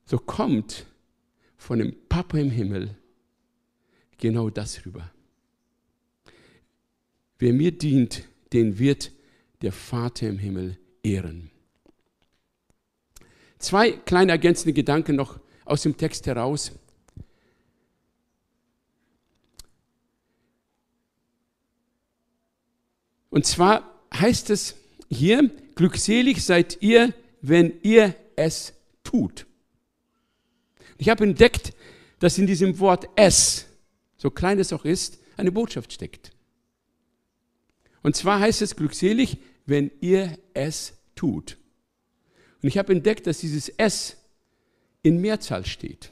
so 0.05 0.17
kommt 0.17 0.85
von 1.57 1.79
dem 1.79 1.95
Papa 2.09 2.37
im 2.37 2.51
Himmel 2.51 2.95
genau 4.17 4.49
das 4.49 4.85
rüber. 4.85 5.11
Wer 7.39 7.53
mir 7.53 7.71
dient, 7.71 8.23
den 8.53 8.79
wird 8.79 9.11
der 9.65 9.71
Vater 9.71 10.29
im 10.29 10.37
Himmel 10.37 10.77
ehren. 11.03 11.49
Zwei 13.57 13.93
kleine 13.93 14.31
ergänzende 14.31 14.73
Gedanken 14.73 15.15
noch 15.15 15.39
aus 15.65 15.81
dem 15.81 15.97
Text 15.97 16.27
heraus. 16.27 16.71
Und 23.31 23.47
zwar 23.47 23.91
heißt 24.13 24.51
es 24.51 24.75
hier, 25.09 25.49
glückselig 25.73 26.45
seid 26.45 26.81
ihr, 26.81 27.13
wenn 27.41 27.73
ihr 27.81 28.15
es 28.35 28.73
tut. 29.03 29.47
Ich 30.97 31.09
habe 31.09 31.23
entdeckt, 31.23 31.73
dass 32.19 32.37
in 32.37 32.45
diesem 32.45 32.77
Wort 32.77 33.09
es, 33.15 33.65
so 34.15 34.29
klein 34.29 34.59
es 34.59 34.71
auch 34.71 34.85
ist, 34.85 35.17
eine 35.37 35.51
Botschaft 35.51 35.91
steckt. 35.91 36.31
Und 38.03 38.15
zwar 38.15 38.39
heißt 38.39 38.61
es 38.61 38.75
glückselig, 38.75 39.39
wenn 39.65 39.91
ihr 40.01 40.37
es 40.53 40.93
tut. 41.15 41.57
Und 42.61 42.69
ich 42.69 42.77
habe 42.77 42.93
entdeckt, 42.93 43.27
dass 43.27 43.39
dieses 43.39 43.69
es 43.69 44.17
in 45.01 45.21
Mehrzahl 45.21 45.65
steht. 45.65 46.11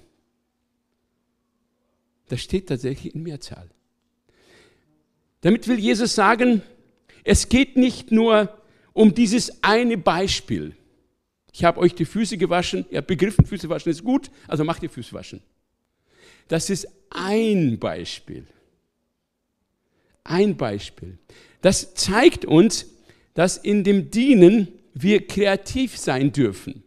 Das 2.27 2.41
steht 2.41 2.69
tatsächlich 2.69 3.15
in 3.15 3.23
Mehrzahl. 3.23 3.69
Damit 5.41 5.67
will 5.67 5.79
Jesus 5.79 6.15
sagen, 6.15 6.61
es 7.23 7.49
geht 7.49 7.75
nicht 7.75 8.11
nur 8.11 8.57
um 8.93 9.13
dieses 9.13 9.63
eine 9.63 9.97
Beispiel. 9.97 10.75
Ich 11.51 11.63
habe 11.63 11.79
euch 11.79 11.93
die 11.93 12.05
Füße 12.05 12.37
gewaschen, 12.37 12.85
ihr 12.89 12.99
habt 12.99 13.07
begriffen, 13.07 13.45
Füße 13.45 13.69
waschen 13.69 13.91
ist 13.91 14.03
gut, 14.03 14.31
also 14.47 14.63
macht 14.63 14.83
ihr 14.83 14.89
Füße 14.89 15.13
waschen. 15.13 15.41
Das 16.47 16.69
ist 16.69 16.87
ein 17.09 17.77
Beispiel. 17.79 18.47
ein 20.23 20.55
Beispiel. 20.55 21.17
Das 21.61 21.93
zeigt 21.95 22.45
uns, 22.45 22.92
dass 23.33 23.57
in 23.57 23.83
dem 23.83 24.11
Dienen 24.11 24.67
wir 24.93 25.25
kreativ 25.25 25.97
sein 25.97 26.31
dürfen. 26.31 26.83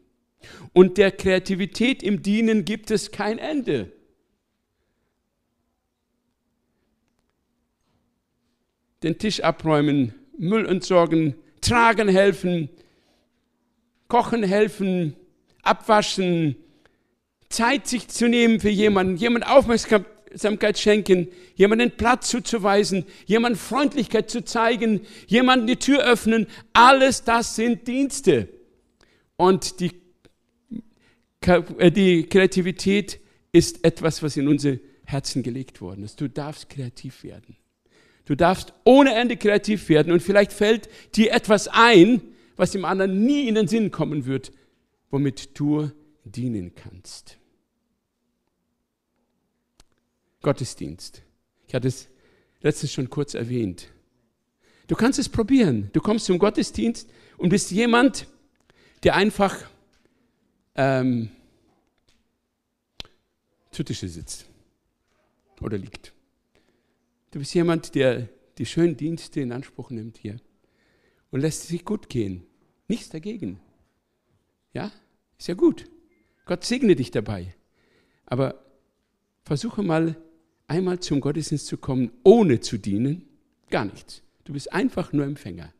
Und 0.73 0.99
der 0.99 1.11
Kreativität 1.11 2.03
im 2.03 2.23
Dienen 2.23 2.65
gibt 2.65 2.91
es 2.91 3.11
kein 3.11 3.39
Ende. 3.39 3.93
Den 9.03 9.19
Tisch 9.19 9.41
abräumen, 9.41 10.15
Müll 10.39 10.67
entsorgen, 10.67 11.35
tragen 11.61 12.09
helfen, 12.09 12.69
kochen 14.09 14.43
helfen, 14.43 15.17
abwaschen, 15.63 16.57
Zeit 17.49 17.87
sich 17.87 18.09
zu 18.09 18.29
nehmen 18.29 18.61
für 18.61 18.69
jemanden, 18.69 19.17
jemand 19.17 19.47
Aufmerksamkeit 20.37 20.79
schenken, 20.79 21.29
jemanden 21.55 21.93
Platz 21.93 22.29
zuzuweisen, 22.29 23.07
jemand 23.25 23.57
Freundlichkeit 23.57 24.31
zu 24.31 24.45
zeigen, 24.45 25.01
jemanden 25.27 25.67
die 25.67 25.77
Tür 25.77 26.05
öffnen, 26.05 26.47
alles 26.75 27.25
das 27.25 27.57
sind 27.57 27.89
Dienste. 27.89 28.49
Und 29.37 29.81
die, 29.81 29.93
äh, 31.41 31.91
die 31.91 32.25
Kreativität 32.25 33.19
ist 33.53 33.83
etwas, 33.83 34.23
was 34.23 34.37
in 34.37 34.47
unsere 34.47 34.79
Herzen 35.05 35.43
gelegt 35.43 35.81
worden 35.81 36.05
ist. 36.05 36.21
Du 36.21 36.29
darfst 36.29 36.69
kreativ 36.69 37.25
werden. 37.25 37.57
Du 38.27 38.35
darfst 38.35 38.75
ohne 38.85 39.15
Ende 39.15 39.39
kreativ 39.39 39.89
werden 39.89 40.13
und 40.13 40.21
vielleicht 40.21 40.53
fällt 40.53 40.89
dir 41.15 41.33
etwas 41.33 41.69
ein, 41.69 42.21
was 42.57 42.73
dem 42.73 42.85
anderen 42.85 43.25
nie 43.25 43.49
in 43.49 43.55
den 43.55 43.69
Sinn 43.69 43.91
kommen 43.91 44.27
wird, 44.27 44.53
womit 45.11 45.59
du 45.59 45.91
dienen 46.25 46.75
kannst. 46.75 47.39
Gottesdienst. 50.43 51.23
Ich 51.67 51.75
hatte 51.75 51.89
es 51.89 52.09
letztens 52.61 52.93
schon 52.93 53.11
kurz 53.11 53.35
erwähnt. 53.35 53.89
Du 54.87 54.95
kannst 54.95 55.19
es 55.19 55.29
probieren. 55.29 55.91
Du 55.93 56.01
kommst 56.01 56.27
zum 56.27 56.39
Gottesdienst 56.39 57.09
und 57.39 57.49
bist 57.49 57.71
jemand, 57.71 58.29
der 59.03 59.15
einfach 59.15 59.69
ähm, 60.75 61.31
zu 63.71 63.83
Tische 63.83 64.09
sitzt 64.09 64.47
oder 65.61 65.77
liegt. 65.77 66.13
Du 67.33 67.41
bist 67.41 67.55
jemand, 67.55 67.95
der 67.95 68.29
die 68.59 68.67
schönen 68.67 68.97
Dienste 68.97 69.41
in 69.41 69.53
Anspruch 69.53 69.91
nimmt 69.91 70.19
hier 70.19 70.41
und 71.31 71.41
lässt 71.41 71.65
es 71.65 71.69
sich 71.69 71.85
gut 71.85 72.09
gehen. 72.09 72.47
Nichts 72.89 73.09
dagegen. 73.09 73.61
Ja, 74.73 74.93
ist 75.39 75.49
ja 75.49 75.55
gut. 75.55 75.91
Gott 76.47 76.65
segne 76.65 76.97
dich 76.97 77.11
dabei. 77.11 77.55
Aber 78.25 78.65
versuche 79.45 79.83
mal 79.83 80.17
einmal 80.69 81.01
zum 81.01 81.21
Gottesdienst 81.21 81.67
zu 81.67 81.77
kommen, 81.77 82.11
ohne 82.25 82.61
zu 82.61 82.79
dienen. 82.79 83.25
Gar 83.71 83.87
nichts. 83.87 84.23
Du 84.45 84.53
bist 84.53 84.73
einfach 84.73 85.13
nur 85.13 85.25
Empfänger. 85.25 85.73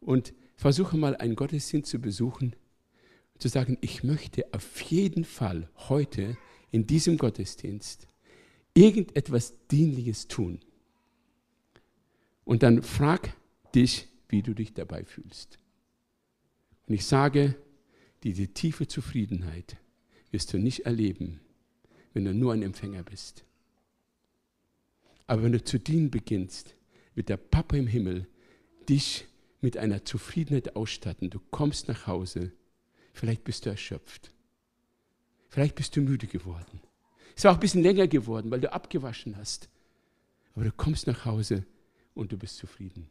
Und 0.00 0.34
versuche 0.56 0.96
mal 0.96 1.16
einen 1.16 1.36
Gottesdienst 1.36 1.90
zu 1.90 1.98
besuchen, 1.98 2.54
zu 3.38 3.48
sagen, 3.48 3.78
ich 3.80 4.04
möchte 4.04 4.44
auf 4.52 4.80
jeden 4.82 5.24
Fall 5.24 5.68
heute 5.88 6.36
in 6.70 6.86
diesem 6.86 7.18
Gottesdienst 7.18 8.06
irgendetwas 8.74 9.54
Dienliches 9.70 10.28
tun. 10.28 10.60
Und 12.44 12.62
dann 12.62 12.82
frag 12.82 13.34
dich, 13.74 14.08
wie 14.28 14.42
du 14.42 14.54
dich 14.54 14.74
dabei 14.74 15.04
fühlst. 15.04 15.58
Und 16.86 16.94
ich 16.94 17.06
sage, 17.06 17.56
diese 18.22 18.48
tiefe 18.48 18.86
Zufriedenheit 18.86 19.76
wirst 20.30 20.52
du 20.52 20.58
nicht 20.58 20.80
erleben, 20.80 21.40
wenn 22.14 22.24
du 22.24 22.32
nur 22.32 22.52
ein 22.52 22.62
Empfänger 22.62 23.02
bist. 23.02 23.44
Aber 25.26 25.42
wenn 25.42 25.52
du 25.52 25.62
zu 25.62 25.78
dienen 25.78 26.10
beginnst, 26.10 26.74
wird 27.14 27.28
der 27.28 27.36
Papa 27.36 27.76
im 27.76 27.86
Himmel 27.86 28.26
dich 28.88 29.26
mit 29.60 29.76
einer 29.76 30.04
Zufriedenheit 30.04 30.76
ausstatten. 30.76 31.30
Du 31.30 31.40
kommst 31.50 31.88
nach 31.88 32.06
Hause, 32.06 32.52
vielleicht 33.12 33.44
bist 33.44 33.66
du 33.66 33.70
erschöpft, 33.70 34.32
vielleicht 35.48 35.74
bist 35.74 35.96
du 35.96 36.00
müde 36.00 36.26
geworden. 36.26 36.80
Es 37.36 37.44
war 37.44 37.52
auch 37.52 37.56
ein 37.56 37.60
bisschen 37.60 37.82
länger 37.82 38.06
geworden, 38.06 38.50
weil 38.50 38.60
du 38.60 38.72
abgewaschen 38.72 39.36
hast. 39.36 39.68
Aber 40.54 40.64
du 40.64 40.72
kommst 40.72 41.06
nach 41.06 41.24
Hause 41.24 41.64
und 42.14 42.30
du 42.30 42.38
bist 42.38 42.58
zufrieden. 42.58 43.08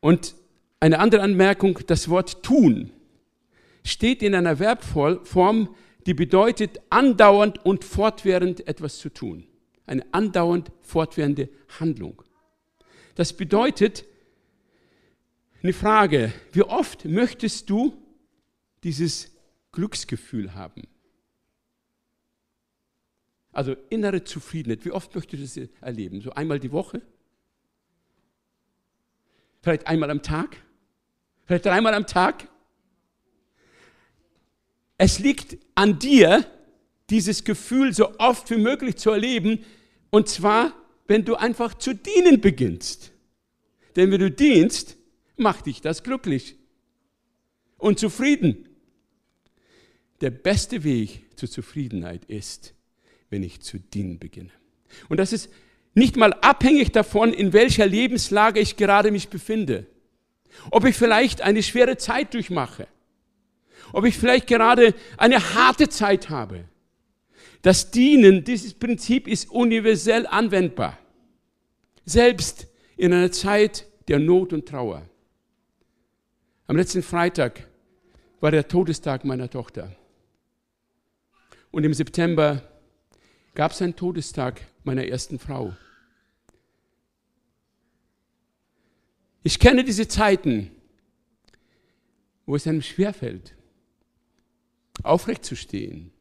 Und 0.00 0.34
eine 0.78 0.98
andere 0.98 1.22
Anmerkung, 1.22 1.78
das 1.86 2.10
Wort 2.10 2.42
tun 2.42 2.90
steht 3.86 4.22
in 4.22 4.34
einer 4.34 4.56
Verbform, 4.56 5.74
die 6.06 6.14
bedeutet 6.14 6.80
andauernd 6.90 7.64
und 7.64 7.84
fortwährend 7.84 8.66
etwas 8.66 8.98
zu 8.98 9.10
tun. 9.10 9.46
Eine 9.86 10.04
andauernd 10.12 10.72
fortwährende 10.82 11.48
Handlung. 11.80 12.22
Das 13.14 13.32
bedeutet 13.32 14.04
eine 15.62 15.72
Frage, 15.72 16.32
wie 16.52 16.62
oft 16.62 17.04
möchtest 17.04 17.70
du 17.70 17.96
dieses 18.82 19.32
Glücksgefühl 19.72 20.54
haben? 20.54 20.82
Also 23.52 23.74
innere 23.88 24.22
Zufriedenheit, 24.22 24.84
wie 24.84 24.90
oft 24.90 25.14
möchtest 25.14 25.56
du 25.56 25.62
das 25.62 25.70
erleben? 25.80 26.20
So 26.20 26.32
einmal 26.32 26.60
die 26.60 26.72
Woche? 26.72 27.00
Vielleicht 29.62 29.86
einmal 29.86 30.10
am 30.10 30.22
Tag? 30.22 30.56
Vielleicht 31.46 31.64
dreimal 31.64 31.94
am 31.94 32.06
Tag? 32.06 32.48
Es 34.98 35.18
liegt 35.18 35.58
an 35.74 35.98
dir, 35.98 36.46
dieses 37.10 37.44
Gefühl 37.44 37.92
so 37.92 38.18
oft 38.18 38.50
wie 38.50 38.56
möglich 38.56 38.96
zu 38.96 39.10
erleben, 39.10 39.64
und 40.10 40.28
zwar, 40.28 40.72
wenn 41.06 41.24
du 41.24 41.36
einfach 41.36 41.74
zu 41.74 41.94
dienen 41.94 42.40
beginnst. 42.40 43.12
Denn 43.94 44.10
wenn 44.10 44.20
du 44.20 44.30
dienst, 44.30 44.96
macht 45.36 45.66
dich 45.66 45.80
das 45.80 46.02
glücklich 46.02 46.56
und 47.78 47.98
zufrieden. 47.98 48.68
Der 50.20 50.30
beste 50.30 50.82
Weg 50.82 51.26
zur 51.36 51.50
Zufriedenheit 51.50 52.24
ist, 52.24 52.74
wenn 53.28 53.42
ich 53.42 53.60
zu 53.60 53.78
dienen 53.78 54.18
beginne. 54.18 54.50
Und 55.08 55.18
das 55.18 55.32
ist 55.32 55.50
nicht 55.94 56.16
mal 56.16 56.32
abhängig 56.34 56.92
davon, 56.92 57.32
in 57.32 57.52
welcher 57.52 57.86
Lebenslage 57.86 58.60
ich 58.60 58.76
gerade 58.76 59.10
mich 59.10 59.28
befinde. 59.28 59.86
Ob 60.70 60.86
ich 60.86 60.96
vielleicht 60.96 61.42
eine 61.42 61.62
schwere 61.62 61.98
Zeit 61.98 62.32
durchmache 62.32 62.88
ob 63.92 64.04
ich 64.04 64.16
vielleicht 64.16 64.46
gerade 64.46 64.94
eine 65.16 65.54
harte 65.54 65.88
Zeit 65.88 66.30
habe. 66.30 66.64
Das 67.62 67.90
Dienen, 67.90 68.44
dieses 68.44 68.74
Prinzip 68.74 69.26
ist 69.26 69.50
universell 69.50 70.26
anwendbar. 70.26 70.98
Selbst 72.04 72.68
in 72.96 73.12
einer 73.12 73.32
Zeit 73.32 73.86
der 74.08 74.18
Not 74.18 74.52
und 74.52 74.68
Trauer. 74.68 75.02
Am 76.66 76.76
letzten 76.76 77.02
Freitag 77.02 77.66
war 78.40 78.50
der 78.50 78.68
Todestag 78.68 79.24
meiner 79.24 79.50
Tochter. 79.50 79.94
Und 81.70 81.84
im 81.84 81.94
September 81.94 82.62
gab 83.54 83.72
es 83.72 83.82
einen 83.82 83.96
Todestag 83.96 84.60
meiner 84.84 85.04
ersten 85.04 85.38
Frau. 85.38 85.74
Ich 89.42 89.58
kenne 89.58 89.84
diese 89.84 90.08
Zeiten, 90.08 90.70
wo 92.46 92.56
es 92.56 92.66
einem 92.66 92.82
schwerfällt, 92.82 93.54
aufrecht 95.02 95.44
zu 95.44 95.56
stehen, 95.56 96.12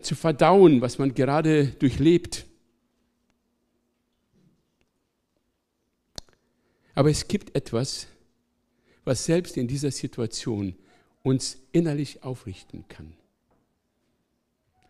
zu 0.00 0.14
verdauen, 0.14 0.80
was 0.80 0.98
man 0.98 1.14
gerade 1.14 1.66
durchlebt. 1.66 2.46
Aber 6.94 7.10
es 7.10 7.28
gibt 7.28 7.54
etwas, 7.54 8.06
was 9.04 9.24
selbst 9.24 9.56
in 9.56 9.68
dieser 9.68 9.90
Situation 9.90 10.74
uns 11.22 11.58
innerlich 11.72 12.22
aufrichten 12.22 12.84
kann. 12.88 13.14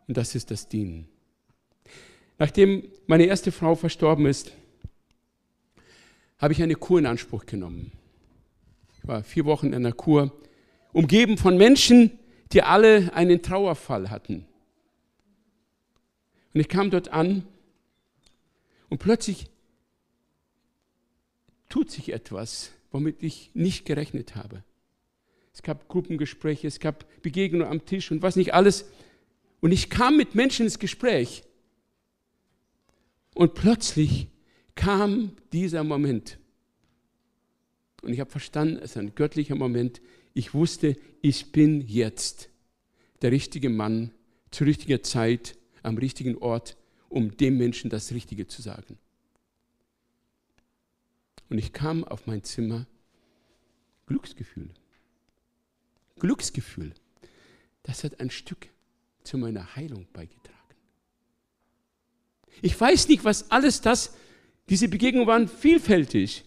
Und 0.06 0.16
das 0.16 0.34
ist 0.34 0.50
das 0.50 0.68
Dienen. 0.68 1.08
Nachdem 2.38 2.88
meine 3.06 3.24
erste 3.24 3.50
Frau 3.50 3.74
verstorben 3.74 4.26
ist, 4.26 4.52
habe 6.38 6.52
ich 6.52 6.62
eine 6.62 6.74
Kur 6.74 6.98
in 6.98 7.06
Anspruch 7.06 7.46
genommen 7.46 7.92
war 9.06 9.22
vier 9.22 9.44
Wochen 9.44 9.72
in 9.72 9.82
der 9.82 9.92
Kur, 9.92 10.32
umgeben 10.92 11.38
von 11.38 11.56
Menschen, 11.56 12.18
die 12.52 12.62
alle 12.62 13.12
einen 13.14 13.42
Trauerfall 13.42 14.10
hatten. 14.10 14.46
Und 16.54 16.60
ich 16.60 16.68
kam 16.68 16.90
dort 16.90 17.08
an 17.08 17.44
und 18.88 18.98
plötzlich 18.98 19.48
tut 21.68 21.90
sich 21.90 22.12
etwas, 22.12 22.72
womit 22.90 23.22
ich 23.22 23.50
nicht 23.54 23.84
gerechnet 23.84 24.36
habe. 24.36 24.62
Es 25.52 25.62
gab 25.62 25.88
Gruppengespräche, 25.88 26.66
es 26.66 26.80
gab 26.80 27.06
Begegnungen 27.22 27.66
am 27.66 27.84
Tisch 27.84 28.10
und 28.10 28.22
was 28.22 28.36
nicht 28.36 28.54
alles. 28.54 28.86
Und 29.60 29.72
ich 29.72 29.90
kam 29.90 30.16
mit 30.16 30.34
Menschen 30.34 30.66
ins 30.66 30.78
Gespräch. 30.78 31.44
Und 33.34 33.54
plötzlich 33.54 34.28
kam 34.74 35.32
dieser 35.52 35.82
Moment. 35.82 36.38
Und 38.06 38.12
ich 38.12 38.20
habe 38.20 38.30
verstanden, 38.30 38.76
es 38.76 38.92
ist 38.92 38.98
ein 38.98 39.16
göttlicher 39.16 39.56
Moment. 39.56 40.00
Ich 40.32 40.54
wusste, 40.54 40.94
ich 41.22 41.50
bin 41.50 41.80
jetzt 41.80 42.50
der 43.20 43.32
richtige 43.32 43.68
Mann 43.68 44.12
zur 44.52 44.68
richtigen 44.68 45.02
Zeit 45.02 45.58
am 45.82 45.98
richtigen 45.98 46.38
Ort, 46.38 46.76
um 47.08 47.36
dem 47.36 47.58
Menschen 47.58 47.90
das 47.90 48.12
Richtige 48.12 48.46
zu 48.46 48.62
sagen. 48.62 48.96
Und 51.48 51.58
ich 51.58 51.72
kam 51.72 52.04
auf 52.04 52.28
mein 52.28 52.44
Zimmer, 52.44 52.86
Glücksgefühl. 54.06 54.70
Glücksgefühl. 56.20 56.92
Das 57.82 58.04
hat 58.04 58.20
ein 58.20 58.30
Stück 58.30 58.68
zu 59.24 59.36
meiner 59.36 59.74
Heilung 59.74 60.06
beigetragen. 60.12 60.76
Ich 62.62 62.80
weiß 62.80 63.08
nicht, 63.08 63.24
was 63.24 63.50
alles 63.50 63.80
das, 63.80 64.14
diese 64.68 64.86
Begegnungen 64.86 65.26
waren 65.26 65.48
vielfältig, 65.48 66.44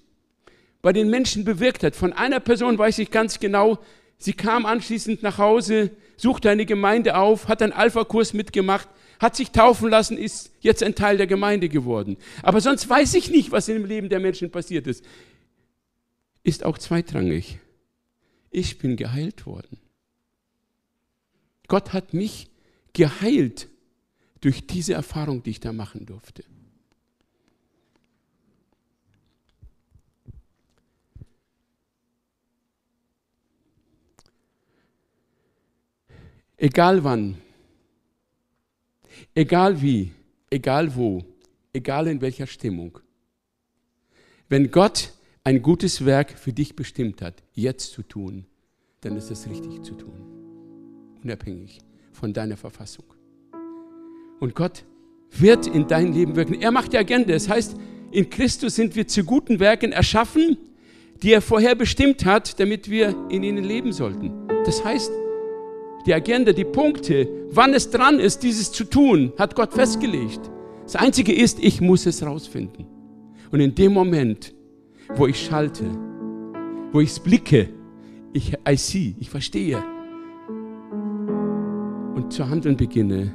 bei 0.82 0.94
den 0.94 1.10
Menschen 1.10 1.44
bewirkt 1.44 1.84
hat. 1.84 1.96
Von 1.96 2.14
einer 2.14 2.40
Person 2.40 2.78
weiß 2.78 3.00
ich 3.00 3.12
ganz 3.12 3.40
genau, 3.40 3.80
sie 4.18 4.34
kam 4.34 4.66
anschließend 4.66 5.24
nach 5.24 5.38
Hause, 5.38 5.92
suchte 6.18 6.50
eine 6.50 6.66
Gemeinde 6.66 7.18
auf, 7.18 7.48
hat 7.48 7.62
einen 7.62 7.74
Alpha-Kurs 7.74 8.34
mitgemacht, 8.34 8.88
hat 9.20 9.36
sich 9.36 9.52
taufen 9.52 9.90
lassen, 9.90 10.18
ist 10.18 10.52
jetzt 10.62 10.82
ein 10.82 10.96
Teil 10.96 11.18
der 11.18 11.28
Gemeinde 11.28 11.68
geworden. 11.68 12.18
Aber 12.42 12.62
sonst 12.62 12.90
weiß 12.90 13.14
ich 13.16 13.30
nicht, 13.30 13.52
was 13.52 13.68
im 13.68 13.86
Leben 13.86 14.10
der 14.10 14.20
Menschen 14.20 14.50
passiert 14.52 14.88
ist. 14.88 15.04
Ist 16.44 16.64
auch 16.64 16.78
zweitrangig. 16.78 17.60
Ich 18.50 18.78
bin 18.78 18.96
geheilt 18.96 19.46
worden. 19.46 19.78
Gott 21.68 21.94
hat 21.94 22.14
mich 22.14 22.50
geheilt 22.94 23.68
durch 24.42 24.66
diese 24.66 24.94
Erfahrung, 24.94 25.44
die 25.44 25.52
ich 25.52 25.60
da 25.60 25.74
machen 25.74 26.06
durfte. 26.06 26.44
Egal 36.62 37.06
wann, 37.06 37.38
egal 39.34 39.82
wie, 39.82 40.12
egal 40.50 40.94
wo, 40.94 41.24
egal 41.72 42.08
in 42.08 42.20
welcher 42.20 42.48
Stimmung. 42.48 43.00
Wenn 44.50 44.70
Gott 44.70 45.14
ein 45.46 45.62
gutes 45.62 46.04
Werk 46.04 46.38
für 46.38 46.52
dich 46.52 46.76
bestimmt 46.76 47.22
hat, 47.22 47.44
jetzt 47.54 47.94
zu 47.94 48.04
tun, 48.04 48.46
dann 49.00 49.16
ist 49.16 49.32
es 49.32 49.50
richtig 49.50 49.84
zu 49.84 49.94
tun. 49.94 50.12
Unabhängig 51.24 51.80
von 52.12 52.34
deiner 52.34 52.58
Verfassung. 52.58 53.06
Und 54.42 54.54
Gott 54.54 54.84
wird 55.32 55.66
in 55.66 55.88
dein 55.88 56.12
Leben 56.12 56.36
wirken. 56.36 56.56
Er 56.56 56.72
macht 56.72 56.92
die 56.92 56.98
Agenda. 56.98 57.32
Das 57.32 57.48
heißt, 57.48 57.78
in 58.12 58.30
Christus 58.30 58.76
sind 58.76 58.98
wir 58.98 59.08
zu 59.08 59.24
guten 59.24 59.62
Werken 59.62 59.94
erschaffen, 59.94 60.58
die 61.24 61.32
er 61.32 61.42
vorher 61.42 61.76
bestimmt 61.76 62.26
hat, 62.26 62.60
damit 62.60 62.90
wir 62.90 63.16
in 63.30 63.44
ihnen 63.44 63.64
leben 63.64 63.94
sollten. 63.94 64.34
Das 64.66 64.84
heißt, 64.84 65.12
die 66.10 66.14
Agenda, 66.16 66.54
die 66.54 66.66
Punkte, 66.66 67.30
wann 67.52 67.72
es 67.76 67.92
dran 67.92 68.20
ist, 68.20 68.42
dieses 68.42 68.72
zu 68.72 68.84
tun, 68.84 69.32
hat 69.38 69.56
Gott 69.56 69.76
festgelegt. 69.76 70.40
Das 70.82 70.96
Einzige 70.96 71.32
ist, 71.32 71.64
ich 71.64 71.82
muss 71.82 72.08
es 72.08 72.26
rausfinden. 72.26 72.88
Und 73.52 73.60
in 73.60 73.76
dem 73.76 73.94
Moment, 73.94 74.56
wo 75.16 75.28
ich 75.28 75.40
schalte, 75.40 75.86
wo 76.92 77.00
ich 77.00 77.12
es 77.12 77.20
blicke, 77.20 77.70
ich 78.34 78.54
I 78.68 78.76
see, 78.76 79.14
ich 79.20 79.30
verstehe 79.30 79.78
und 82.16 82.34
zu 82.34 82.50
handeln 82.50 82.76
beginne, 82.76 83.32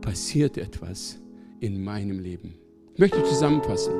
passiert 0.00 0.56
etwas 0.56 1.18
in 1.60 1.84
meinem 1.84 2.20
Leben. 2.20 2.54
Ich 2.94 3.00
möchte 3.00 3.22
zusammenfassen. 3.24 3.92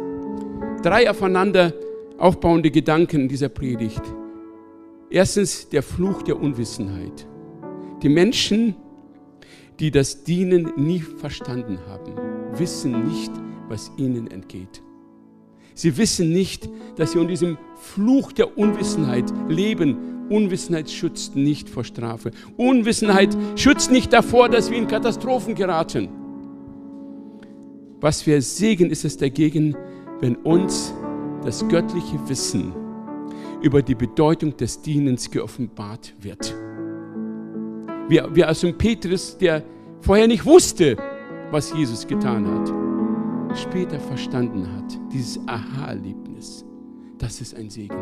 Drei 0.83 1.11
aufeinander 1.11 1.75
aufbauende 2.17 2.71
Gedanken 2.71 3.21
in 3.21 3.29
dieser 3.29 3.51
Predigt. 3.51 4.03
Erstens 5.11 5.69
der 5.69 5.83
Fluch 5.83 6.23
der 6.23 6.41
Unwissenheit. 6.41 7.29
Die 8.03 8.09
Menschen, 8.09 8.77
die 9.81 9.91
das 9.91 10.23
Dienen 10.23 10.73
nie 10.77 11.01
verstanden 11.01 11.79
haben, 11.89 12.13
wissen 12.57 13.09
nicht, 13.09 13.33
was 13.69 13.91
ihnen 13.97 14.31
entgeht. 14.31 14.83
Sie 15.75 15.97
wissen 15.97 16.33
nicht, 16.33 16.69
dass 16.97 17.13
sie 17.13 17.19
unter 17.19 17.31
diesem 17.31 17.59
Fluch 17.77 18.33
der 18.33 18.57
Unwissenheit 18.57 19.33
leben. 19.49 20.29
Unwissenheit 20.29 20.91
schützt 20.91 21.35
nicht 21.35 21.69
vor 21.69 21.85
Strafe. 21.85 22.31
Unwissenheit 22.57 23.37
schützt 23.57 23.91
nicht 23.91 24.13
davor, 24.13 24.49
dass 24.49 24.71
wir 24.71 24.79
in 24.79 24.87
Katastrophen 24.87 25.55
geraten. 25.55 26.09
Was 28.01 28.27
wir 28.27 28.41
Segen 28.43 28.91
ist 28.91 29.05
es 29.05 29.17
dagegen, 29.17 29.77
wenn 30.21 30.37
uns 30.37 30.95
das 31.45 31.67
göttliche 31.69 32.29
Wissen 32.29 32.73
über 33.61 33.83
die 33.83 33.97
Bedeutung 33.97 34.57
des 34.57 34.83
Dienens 34.83 35.31
geoffenbart 35.31 36.15
wird 36.21 36.55
wie, 38.09 38.21
wie 38.33 38.45
aus 38.45 38.61
dem 38.61 38.77
Petrus, 38.77 39.37
der 39.37 39.63
vorher 40.01 40.27
nicht 40.27 40.45
wusste, 40.45 40.97
was 41.51 41.73
Jesus 41.73 42.07
getan 42.07 42.47
hat, 42.47 43.59
später 43.59 43.99
verstanden 43.99 44.67
hat, 44.77 44.99
dieses 45.13 45.41
Aha-Erlebnis. 45.47 46.65
Das 47.19 47.41
ist 47.41 47.57
ein 47.57 47.71
Segen. 47.71 47.97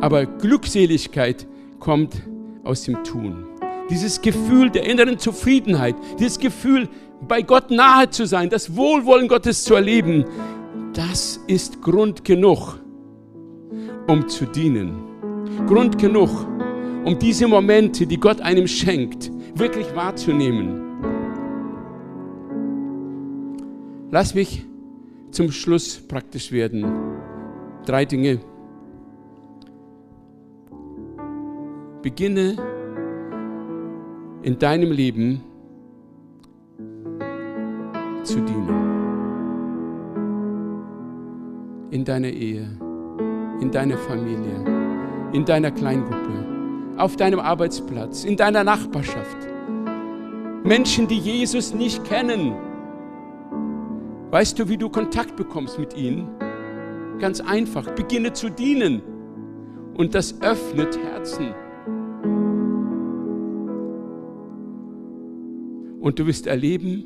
Aber 0.00 0.26
Glückseligkeit 0.26 1.46
kommt 1.78 2.22
aus 2.64 2.82
dem 2.82 3.02
Tun. 3.04 3.46
Dieses 3.90 4.20
Gefühl 4.20 4.70
der 4.70 4.84
inneren 4.84 5.18
Zufriedenheit, 5.18 5.96
dieses 6.18 6.38
Gefühl, 6.38 6.88
bei 7.26 7.42
Gott 7.42 7.70
nahe 7.70 8.08
zu 8.10 8.26
sein, 8.26 8.48
das 8.48 8.76
Wohlwollen 8.76 9.28
Gottes 9.28 9.64
zu 9.64 9.74
erleben, 9.74 10.24
das 10.94 11.40
ist 11.46 11.82
Grund 11.82 12.24
genug, 12.24 12.78
um 14.06 14.28
zu 14.28 14.46
dienen. 14.46 14.94
Grund 15.66 15.98
genug, 15.98 16.30
um 17.04 17.18
diese 17.18 17.48
Momente, 17.48 18.06
die 18.06 18.18
Gott 18.18 18.40
einem 18.40 18.66
schenkt, 18.66 19.30
wirklich 19.54 19.94
wahrzunehmen. 19.94 20.80
Lass 24.10 24.34
mich 24.34 24.66
zum 25.30 25.50
Schluss 25.50 26.00
praktisch 26.00 26.50
werden. 26.52 26.84
Drei 27.86 28.04
Dinge. 28.04 28.40
Beginne 32.02 32.56
in 34.42 34.58
deinem 34.58 34.90
Leben 34.90 35.42
zu 38.24 38.40
dienen. 38.40 38.88
In 41.90 42.04
deiner 42.04 42.28
Ehe, 42.28 42.68
in 43.60 43.70
deiner 43.70 43.98
Familie, 43.98 44.64
in 45.32 45.44
deiner 45.44 45.70
Kleingruppe 45.70 46.49
auf 47.00 47.16
deinem 47.16 47.40
Arbeitsplatz, 47.40 48.24
in 48.24 48.36
deiner 48.36 48.62
Nachbarschaft. 48.62 49.36
Menschen, 50.62 51.08
die 51.08 51.18
Jesus 51.18 51.74
nicht 51.74 52.04
kennen. 52.04 52.54
Weißt 54.30 54.58
du, 54.58 54.68
wie 54.68 54.76
du 54.76 54.88
Kontakt 54.88 55.36
bekommst 55.36 55.78
mit 55.78 55.96
ihnen? 55.96 56.28
Ganz 57.18 57.40
einfach, 57.40 57.90
beginne 57.94 58.32
zu 58.32 58.50
dienen. 58.50 59.02
Und 59.94 60.14
das 60.14 60.40
öffnet 60.42 60.98
Herzen. 61.02 61.54
Und 66.00 66.18
du 66.18 66.26
wirst 66.26 66.46
erleben, 66.46 67.04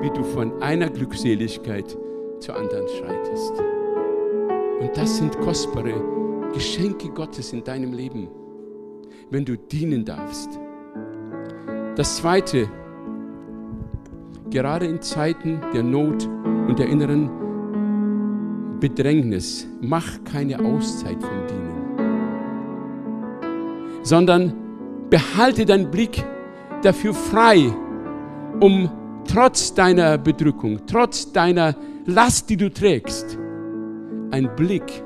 wie 0.00 0.10
du 0.10 0.22
von 0.22 0.62
einer 0.62 0.88
Glückseligkeit 0.88 1.96
zur 2.40 2.56
anderen 2.56 2.86
schreitest. 2.88 3.52
Und 4.80 4.96
das 4.96 5.18
sind 5.18 5.38
kostbare 5.40 5.94
Geschenke 6.52 7.08
Gottes 7.10 7.52
in 7.52 7.64
deinem 7.64 7.92
Leben 7.92 8.28
wenn 9.30 9.44
du 9.44 9.56
dienen 9.56 10.04
darfst. 10.04 10.58
Das 11.96 12.16
Zweite, 12.16 12.68
gerade 14.50 14.86
in 14.86 15.00
Zeiten 15.02 15.60
der 15.72 15.82
Not 15.82 16.28
und 16.68 16.78
der 16.78 16.88
inneren 16.88 17.30
Bedrängnis, 18.80 19.66
mach 19.80 20.22
keine 20.24 20.58
Auszeit 20.60 21.20
vom 21.20 21.46
Dienen, 21.48 21.74
sondern 24.02 24.52
behalte 25.10 25.64
deinen 25.64 25.90
Blick 25.90 26.24
dafür 26.82 27.14
frei, 27.14 27.72
um 28.60 28.90
trotz 29.26 29.74
deiner 29.74 30.18
Bedrückung, 30.18 30.80
trotz 30.86 31.32
deiner 31.32 31.74
Last, 32.04 32.48
die 32.50 32.56
du 32.56 32.70
trägst, 32.70 33.38
einen 34.30 34.54
Blick 34.54 35.02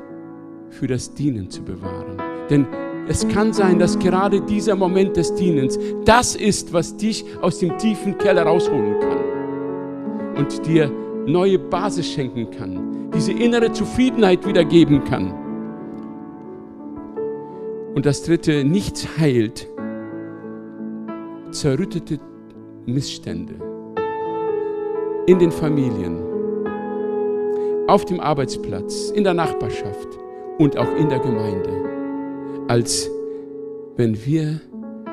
für 0.68 0.86
das 0.86 1.14
Dienen 1.14 1.48
zu 1.50 1.62
bewahren. 1.62 2.18
Denn 2.50 2.66
es 3.10 3.26
kann 3.26 3.52
sein, 3.52 3.80
dass 3.80 3.98
gerade 3.98 4.40
dieser 4.40 4.76
Moment 4.76 5.16
des 5.16 5.34
Dienens 5.34 5.76
das 6.04 6.36
ist, 6.36 6.72
was 6.72 6.96
dich 6.96 7.24
aus 7.42 7.58
dem 7.58 7.76
tiefen 7.76 8.16
Keller 8.18 8.44
rausholen 8.44 9.00
kann 9.00 10.36
und 10.36 10.64
dir 10.64 10.92
neue 11.26 11.58
Basis 11.58 12.06
schenken 12.06 12.52
kann, 12.52 13.10
diese 13.12 13.32
innere 13.32 13.72
Zufriedenheit 13.72 14.46
wiedergeben 14.46 15.02
kann. 15.02 15.34
Und 17.96 18.06
das 18.06 18.22
dritte, 18.22 18.62
nichts 18.62 19.08
heilt 19.18 19.68
zerrüttete 21.50 22.20
Missstände 22.86 23.54
in 25.26 25.40
den 25.40 25.50
Familien, 25.50 26.16
auf 27.88 28.04
dem 28.04 28.20
Arbeitsplatz, 28.20 29.10
in 29.10 29.24
der 29.24 29.34
Nachbarschaft 29.34 30.08
und 30.58 30.78
auch 30.78 30.94
in 30.94 31.08
der 31.08 31.18
Gemeinde 31.18 31.99
als 32.70 33.10
wenn 33.96 34.14
wir 34.24 34.60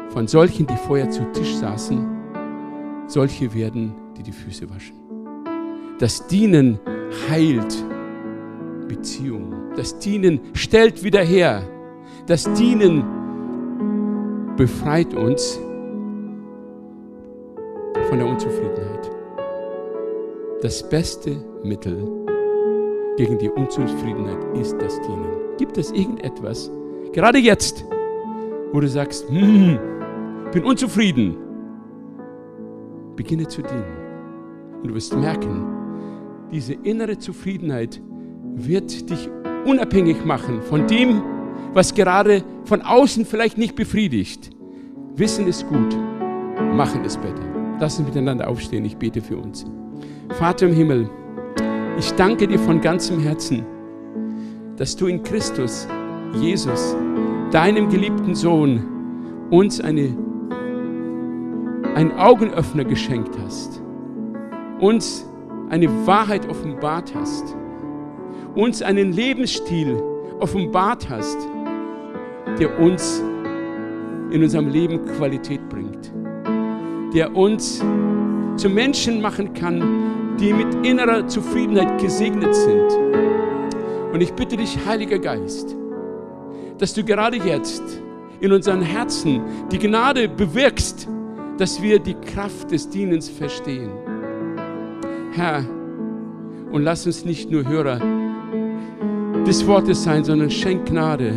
von 0.10 0.28
solchen, 0.28 0.68
die 0.68 0.76
vorher 0.76 1.10
zu 1.10 1.24
Tisch 1.32 1.55
saßen, 1.55 2.05
solche 3.08 3.51
werden, 3.55 3.95
die 4.16 4.22
die 4.22 4.32
Füße 4.32 4.70
waschen. 4.70 4.95
Das 5.97 6.28
Dienen 6.28 6.80
heilt 7.28 7.84
Beziehungen. 8.88 9.72
Das 9.76 9.97
Dienen 9.97 10.39
stellt 10.53 11.03
wieder 11.03 11.24
her. 11.24 11.64
Das 12.28 12.43
Dienen 12.53 13.03
befreit 14.55 15.16
uns 15.16 15.60
von 18.08 18.20
der 18.20 18.28
Unzufriedenheit. 18.28 19.10
Das 20.62 20.88
beste 20.88 21.43
Mittel 21.64 22.08
gegen 23.18 23.39
die 23.39 23.49
Unzufriedenheit 23.49 24.45
ist 24.55 24.80
das 24.80 25.01
Dienen. 25.01 25.58
Gibt 25.58 25.80
es 25.80 25.91
irgendetwas, 25.91 26.70
gerade 27.14 27.39
jetzt, 27.39 27.86
wo 28.72 28.80
du 28.80 28.88
sagst, 28.88 29.30
hm, 29.30 29.80
bin 30.51 30.64
unzufrieden? 30.64 31.36
Beginne 33.16 33.47
zu 33.47 33.62
dienen. 33.62 33.97
Und 34.82 34.89
du 34.89 34.95
wirst 34.95 35.16
merken, 35.16 35.66
diese 36.51 36.74
innere 36.74 37.18
Zufriedenheit 37.18 38.01
wird 38.55 39.10
dich 39.10 39.30
unabhängig 39.66 40.24
machen 40.24 40.62
von 40.62 40.88
dem, 40.88 41.22
was 41.74 41.93
gerade 41.93 42.43
von 42.66 42.82
außen 42.82 43.26
vielleicht 43.26 43.58
nicht 43.58 43.76
befriedigt. 43.76 44.51
Wissen 45.16 45.47
ist 45.47 45.68
gut, 45.68 45.97
machen 46.74 47.03
ist 47.03 47.22
besser. 47.22 47.36
Lass 47.80 47.99
uns 47.99 48.08
miteinander 48.08 48.47
aufstehen, 48.47 48.86
ich 48.86 48.97
bete 48.97 49.22
für 49.22 49.38
uns. 49.38 49.66
Vater 50.39 50.68
im 50.68 50.74
Himmel, 50.74 51.10
ich 51.99 52.12
danke 52.14 52.47
dir 52.47 52.60
von 52.60 52.82
ganzem 52.82 53.20
Herzen, 53.20 53.66
dass 54.78 54.95
du 54.95 55.08
in 55.08 55.24
Christus, 55.24 55.88
Jesus, 56.34 56.96
deinem 57.52 57.90
geliebten 57.90 58.36
Sohn, 58.36 58.84
uns 59.50 59.80
eine, 59.80 60.16
einen 61.96 62.12
Augenöffner 62.18 62.84
geschenkt 62.84 63.38
hast, 63.44 63.82
uns 64.80 65.26
eine 65.70 65.90
Wahrheit 66.06 66.50
offenbart 66.50 67.14
hast, 67.16 67.56
uns 68.56 68.82
einen 68.82 69.12
Lebensstil 69.12 70.02
offenbart 70.40 71.10
hast, 71.10 71.38
der 72.60 72.80
uns 72.80 73.24
in 74.32 74.44
unserem 74.44 74.68
Leben 74.68 75.06
Qualität 75.06 75.68
bringt, 75.70 76.12
der 77.14 77.36
uns 77.36 77.84
zu 78.58 78.70
Menschen 78.70 79.22
machen 79.22 79.54
kann, 79.54 80.36
die 80.40 80.54
mit 80.54 80.86
innerer 80.86 81.28
Zufriedenheit 81.28 82.00
gesegnet 82.02 82.54
sind. 82.54 82.92
Und 84.14 84.22
ich 84.22 84.34
bitte 84.34 84.58
dich, 84.58 84.78
Heiliger 84.86 85.20
Geist, 85.20 85.76
dass 86.78 86.94
du 86.94 87.04
gerade 87.04 87.38
jetzt 87.38 87.84
in 88.40 88.52
unseren 88.52 88.82
Herzen 88.82 89.42
die 89.72 89.80
Gnade 89.80 90.30
bewirkst, 90.30 91.08
dass 91.58 91.82
wir 91.82 92.00
die 92.00 92.14
Kraft 92.14 92.72
des 92.72 92.90
Dienens 92.90 93.30
verstehen. 93.30 93.90
Herr, 95.32 95.66
und 96.72 96.84
lass 96.84 97.06
uns 97.06 97.26
nicht 97.26 97.50
nur 97.50 97.68
Hörer 97.68 98.00
des 99.46 99.66
Wortes 99.66 100.04
sein, 100.04 100.24
sondern 100.24 100.52
schenk 100.52 100.88
Gnade, 100.88 101.34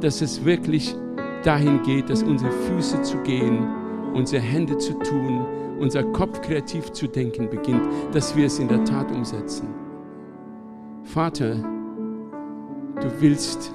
dass 0.00 0.20
es 0.20 0.44
wirklich 0.44 0.94
dahin 1.42 1.82
geht, 1.82 2.10
dass 2.10 2.22
unsere 2.22 2.52
Füße 2.52 3.02
zu 3.02 3.16
gehen, 3.18 3.66
unsere 4.14 4.42
Hände 4.42 4.76
zu 4.78 4.92
tun, 5.00 5.46
unser 5.78 6.02
Kopf 6.02 6.40
kreativ 6.40 6.92
zu 6.92 7.06
denken 7.06 7.48
beginnt, 7.48 7.82
dass 8.12 8.36
wir 8.36 8.46
es 8.46 8.58
in 8.58 8.68
der 8.68 8.84
Tat 8.84 9.10
umsetzen. 9.10 9.68
Vater, 11.04 11.54
du 13.00 13.10
willst, 13.20 13.72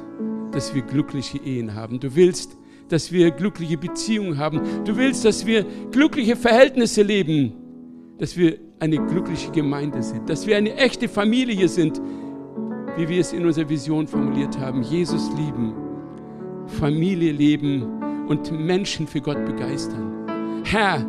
dass 0.53 0.73
wir 0.73 0.81
glückliche 0.83 1.37
Ehen 1.39 1.75
haben. 1.75 1.99
Du 1.99 2.15
willst, 2.15 2.57
dass 2.89 3.11
wir 3.11 3.31
glückliche 3.31 3.77
Beziehungen 3.77 4.37
haben. 4.37 4.61
Du 4.85 4.95
willst, 4.95 5.25
dass 5.25 5.45
wir 5.45 5.65
glückliche 5.91 6.35
Verhältnisse 6.35 7.01
leben, 7.01 7.53
dass 8.19 8.37
wir 8.37 8.57
eine 8.79 8.97
glückliche 8.97 9.51
Gemeinde 9.51 10.03
sind, 10.03 10.29
dass 10.29 10.45
wir 10.45 10.57
eine 10.57 10.75
echte 10.75 11.07
Familie 11.07 11.67
sind, 11.67 12.01
wie 12.97 13.09
wir 13.09 13.21
es 13.21 13.33
in 13.33 13.45
unserer 13.45 13.69
Vision 13.69 14.07
formuliert 14.07 14.59
haben. 14.59 14.83
Jesus 14.83 15.29
lieben, 15.37 15.73
Familie 16.67 17.31
leben 17.31 18.27
und 18.27 18.51
Menschen 18.51 19.07
für 19.07 19.21
Gott 19.21 19.43
begeistern. 19.45 20.61
Herr, 20.65 21.05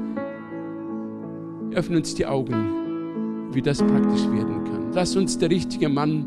öffne 1.75 1.99
uns 1.99 2.15
die 2.15 2.27
Augen, 2.27 3.51
wie 3.53 3.63
das 3.63 3.79
praktisch 3.79 4.23
werden 4.31 4.65
kann. 4.65 4.93
Lass 4.93 5.17
uns 5.17 5.37
der 5.37 5.51
richtige 5.51 5.89
Mann, 5.89 6.27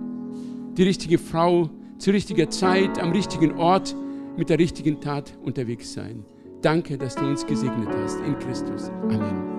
die 0.77 0.83
richtige 0.83 1.17
Frau 1.17 1.69
zur 1.97 2.13
richtigen 2.13 2.49
Zeit, 2.51 2.99
am 2.99 3.11
richtigen 3.11 3.57
Ort, 3.57 3.95
mit 4.37 4.49
der 4.49 4.59
richtigen 4.59 5.01
Tat 5.01 5.37
unterwegs 5.43 5.93
sein. 5.93 6.23
Danke, 6.61 6.97
dass 6.97 7.15
du 7.15 7.25
uns 7.25 7.45
gesegnet 7.45 7.89
hast 8.03 8.19
in 8.21 8.37
Christus. 8.39 8.89
Amen. 9.09 9.56